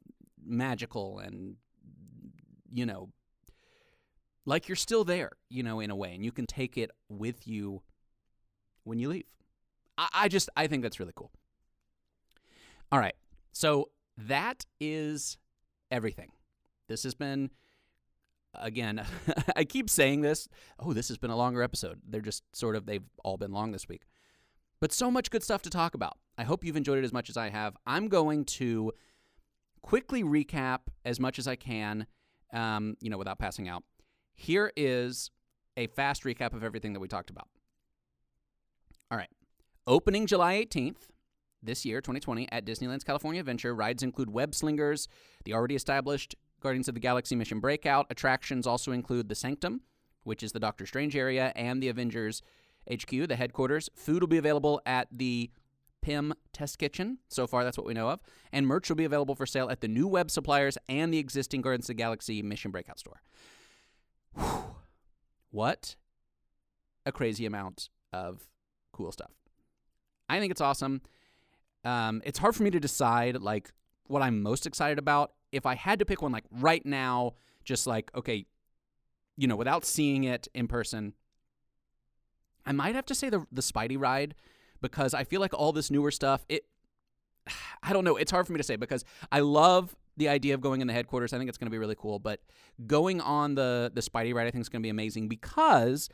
magical 0.45 1.19
and 1.19 1.57
you 2.73 2.85
know 2.85 3.09
like 4.51 4.69
you're 4.69 4.77
still 4.77 5.05
there 5.05 5.31
you 5.49 5.63
know 5.63 5.81
in 5.81 5.91
a 5.91 5.97
way 5.97 6.15
and 6.15 6.25
you 6.25 6.33
can 6.33 6.47
take 6.47 6.77
it 6.77 6.91
with 7.09 7.47
you 7.47 7.83
when 8.85 8.99
you 8.99 9.09
leave 9.09 9.25
I, 9.97 10.09
I 10.13 10.29
just 10.29 10.49
I 10.57 10.67
think 10.67 10.83
that's 10.83 11.01
really 11.01 11.13
cool 11.15 11.31
all 12.93 12.99
right 12.99 13.15
so 13.53 13.91
that 14.17 14.67
is 14.81 15.39
everything 15.91 16.33
this 16.91 17.05
has 17.05 17.15
been, 17.15 17.51
again, 18.53 19.07
I 19.57 19.63
keep 19.63 19.89
saying 19.89 20.23
this. 20.23 20.49
Oh, 20.81 20.93
this 20.93 21.07
has 21.07 21.19
been 21.19 21.31
a 21.31 21.37
longer 21.37 21.63
episode. 21.63 22.01
They're 22.05 22.21
just 22.21 22.43
sort 22.53 22.75
of, 22.75 22.85
they've 22.85 23.05
all 23.25 23.37
been 23.37 23.53
long 23.53 23.71
this 23.71 23.89
week. 23.89 24.03
But 24.81 24.93
so 24.93 25.09
much 25.09 25.31
good 25.31 25.45
stuff 25.45 25.63
to 25.63 25.71
talk 25.71 25.95
about. 25.95 26.19
I 26.37 26.43
hope 26.43 26.65
you've 26.65 26.77
enjoyed 26.77 26.99
it 26.99 27.05
as 27.05 27.13
much 27.13 27.31
as 27.31 27.37
I 27.37 27.49
have. 27.49 27.77
I'm 27.87 28.09
going 28.09 28.45
to 28.47 28.93
quickly 29.83 30.25
recap 30.25 30.81
as 31.05 31.21
much 31.21 31.39
as 31.39 31.47
I 31.47 31.55
can, 31.55 32.09
um, 32.53 32.97
you 33.01 33.09
know, 33.09 33.19
without 33.19 33.39
passing 33.39 33.69
out. 33.69 33.85
Here 34.35 34.73
is 34.77 35.31
a 35.77 35.87
fast 35.89 36.25
recap 36.25 36.53
of 36.53 36.65
everything 36.65 36.93
that 36.93 37.01
we 37.01 37.09
talked 37.09 37.31
about. 37.31 37.49
All 39.11 39.19
right. 39.19 39.31
Opening 39.87 40.27
July 40.27 40.65
18th, 40.65 41.09
this 41.63 41.85
year, 41.85 42.01
2020, 42.01 42.51
at 42.53 42.65
Disneyland's 42.65 43.05
California 43.05 43.41
Adventure, 43.41 43.75
rides 43.75 44.03
include 44.03 44.31
Web 44.31 44.55
Slingers, 44.55 45.09
the 45.45 45.53
already 45.53 45.75
established 45.75 46.35
Guardians 46.61 46.89
of 46.89 46.95
the 46.95 47.01
Galaxy 47.01 47.35
Mission 47.35 47.61
Breakout. 47.61 48.07
Attractions 48.11 48.67
also 48.67 48.93
include 48.93 49.29
the 49.29 49.35
Sanctum, 49.35 49.83
which 50.25 50.43
is 50.43 50.53
the 50.53 50.61
Doctor 50.61 50.87
Strange 50.87 51.17
area, 51.17 51.53
and 51.57 51.83
the 51.83 51.89
Avengers 51.89 52.43
HQ, 52.91 53.29
the 53.29 53.37
headquarters. 53.37 53.89
Food 53.95 54.23
will 54.23 54.29
be 54.29 54.39
available 54.39 54.81
at 54.87 55.09
the 55.11 55.51
Pym 56.03 56.33
Test 56.53 56.79
Kitchen. 56.79 57.19
So 57.29 57.47
far, 57.47 57.65
that's 57.65 57.77
what 57.77 57.87
we 57.87 57.95
know 57.95 58.09
of. 58.09 58.21
And 58.53 58.67
merch 58.67 58.89
will 58.89 58.97
be 58.97 59.05
available 59.05 59.35
for 59.35 59.47
sale 59.47 59.69
at 59.69 59.81
the 59.81 59.89
new 59.89 60.07
web 60.07 60.31
suppliers 60.31 60.79
and 60.89 61.13
the 61.13 61.19
existing 61.19 61.63
Guardians 61.63 61.85
of 61.85 61.97
the 61.97 62.03
Galaxy 62.03 62.43
Mission 62.43 62.71
Breakout 62.71 62.99
store. 62.99 63.21
What 65.51 65.97
a 67.05 67.13
crazy 67.13 67.47
amount 67.47 67.89
of 68.13 68.47
cool 68.93 69.13
stuff. 69.13 69.33
I 70.29 70.39
think 70.39 70.51
it's 70.53 70.61
awesome. 70.61 71.03
Um, 71.85 72.23
it's 72.25 72.39
hard 72.39 72.55
for 72.55 72.63
me 72.63 72.71
to 72.71 72.81
decide 72.81 73.41
like 73.41 73.73
what 74.07 74.23
I'm 74.23 74.43
most 74.43 74.67
excited 74.67 74.99
about. 74.99 75.33
If 75.51 75.67
I 75.67 75.75
had 75.75 75.99
to 75.99 76.05
pick 76.05 76.23
one 76.23 76.33
like 76.33 76.45
right 76.51 76.85
now, 76.85 77.35
just 77.65 77.87
like 77.87 78.11
okay, 78.15 78.47
you 79.37 79.49
know, 79.49 79.57
without 79.57 79.85
seeing 79.85 80.25
it 80.25 80.47
in 80.55 80.69
person, 80.69 81.15
I 82.65 82.73
might 82.73 82.95
have 82.95 83.07
to 83.07 83.15
say 83.15 83.31
the 83.31 83.47
the 83.51 83.63
Spidey 83.63 83.99
ride 83.99 84.35
because 84.81 85.15
I 85.15 85.25
feel 85.25 85.41
like 85.41 85.55
all 85.55 85.73
this 85.73 85.91
newer 85.91 86.11
stuff, 86.11 86.45
it 86.49 86.65
I 87.83 87.93
don't 87.93 88.05
know, 88.05 88.17
it's 88.17 88.31
hard 88.31 88.47
for 88.47 88.53
me 88.53 88.59
to 88.59 88.65
say 88.65 88.77
because 88.77 89.05
I 89.33 89.41
love 89.41 89.97
the 90.21 90.29
idea 90.29 90.55
of 90.55 90.61
going 90.61 90.83
in 90.83 90.87
the 90.87 90.93
headquarters. 90.93 91.33
I 91.33 91.39
think 91.39 91.49
it's 91.49 91.59
going 91.59 91.67
to 91.67 91.71
be 91.71 91.79
really 91.79 91.97
cool, 91.97 92.19
but 92.19 92.41
going 92.87 93.21
on 93.21 93.55
the 93.55 93.91
the 93.93 94.03
Spidey 94.03 94.33
ride 94.33 94.47
I 94.47 94.51
think 94.51 94.63
is 94.63 94.69
going 94.69 94.83
to 94.83 94.87
be 94.87 94.91
amazing 94.91 95.29
because 95.29 96.09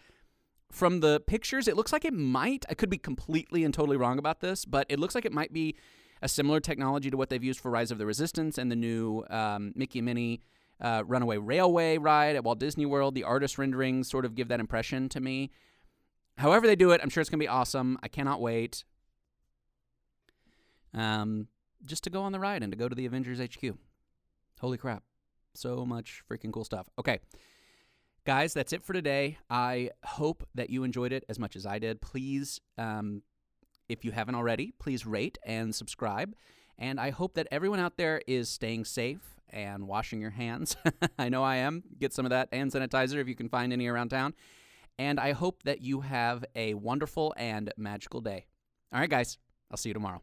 from 0.70 1.00
the 1.00 1.20
pictures 1.26 1.68
it 1.68 1.76
looks 1.76 1.92
like 1.92 2.04
it 2.04 2.14
might 2.14 2.64
I 2.70 2.74
could 2.74 2.88
be 2.88 2.98
completely 2.98 3.64
and 3.64 3.74
totally 3.74 3.96
wrong 3.96 4.18
about 4.18 4.40
this, 4.40 4.64
but 4.64 4.86
it 4.88 4.98
looks 4.98 5.14
like 5.14 5.24
it 5.24 5.32
might 5.32 5.52
be 5.52 5.76
a 6.22 6.28
similar 6.28 6.60
technology 6.60 7.10
to 7.10 7.16
what 7.16 7.28
they've 7.28 7.44
used 7.44 7.60
for 7.60 7.70
Rise 7.70 7.90
of 7.90 7.98
the 7.98 8.06
Resistance 8.06 8.56
and 8.56 8.70
the 8.70 8.76
new 8.76 9.24
um, 9.28 9.72
Mickey 9.74 9.98
and 9.98 10.06
Minnie 10.06 10.40
uh, 10.80 11.02
Runaway 11.04 11.36
Railway 11.36 11.98
ride 11.98 12.36
at 12.36 12.44
Walt 12.44 12.60
Disney 12.60 12.86
World. 12.86 13.14
The 13.14 13.24
artist 13.24 13.58
renderings 13.58 14.08
sort 14.08 14.24
of 14.24 14.34
give 14.34 14.48
that 14.48 14.60
impression 14.60 15.08
to 15.10 15.20
me. 15.20 15.50
However 16.38 16.66
they 16.66 16.76
do 16.76 16.92
it, 16.92 17.00
I'm 17.02 17.10
sure 17.10 17.20
it's 17.20 17.30
going 17.30 17.40
to 17.40 17.44
be 17.44 17.48
awesome. 17.48 17.98
I 18.02 18.08
cannot 18.08 18.40
wait. 18.40 18.84
Um, 20.94 21.48
just 21.84 22.04
to 22.04 22.10
go 22.10 22.22
on 22.22 22.32
the 22.32 22.40
ride 22.40 22.62
and 22.62 22.72
to 22.72 22.78
go 22.78 22.88
to 22.88 22.94
the 22.94 23.06
Avengers 23.06 23.40
HQ. 23.40 23.76
Holy 24.60 24.78
crap. 24.78 25.02
So 25.54 25.84
much 25.86 26.22
freaking 26.30 26.52
cool 26.52 26.64
stuff. 26.64 26.88
Okay. 26.98 27.20
Guys, 28.24 28.52
that's 28.54 28.72
it 28.72 28.82
for 28.82 28.92
today. 28.92 29.38
I 29.48 29.90
hope 30.04 30.46
that 30.54 30.68
you 30.68 30.82
enjoyed 30.82 31.12
it 31.12 31.24
as 31.28 31.38
much 31.38 31.54
as 31.54 31.64
I 31.64 31.78
did. 31.78 32.00
Please, 32.00 32.60
um, 32.76 33.22
if 33.88 34.04
you 34.04 34.10
haven't 34.10 34.34
already, 34.34 34.72
please 34.78 35.06
rate 35.06 35.38
and 35.44 35.74
subscribe. 35.74 36.34
And 36.78 36.98
I 36.98 37.10
hope 37.10 37.34
that 37.34 37.46
everyone 37.50 37.78
out 37.78 37.96
there 37.96 38.20
is 38.26 38.48
staying 38.48 38.84
safe 38.84 39.36
and 39.48 39.86
washing 39.86 40.20
your 40.20 40.30
hands. 40.30 40.76
I 41.18 41.28
know 41.28 41.42
I 41.44 41.56
am. 41.56 41.84
Get 41.98 42.12
some 42.12 42.26
of 42.26 42.30
that 42.30 42.52
hand 42.52 42.72
sanitizer 42.72 43.16
if 43.16 43.28
you 43.28 43.36
can 43.36 43.48
find 43.48 43.72
any 43.72 43.86
around 43.86 44.08
town. 44.08 44.34
And 44.98 45.20
I 45.20 45.32
hope 45.32 45.62
that 45.62 45.82
you 45.82 46.00
have 46.00 46.44
a 46.54 46.74
wonderful 46.74 47.34
and 47.36 47.72
magical 47.76 48.20
day. 48.20 48.46
All 48.92 49.00
right, 49.00 49.10
guys, 49.10 49.38
I'll 49.70 49.76
see 49.76 49.90
you 49.90 49.94
tomorrow. 49.94 50.22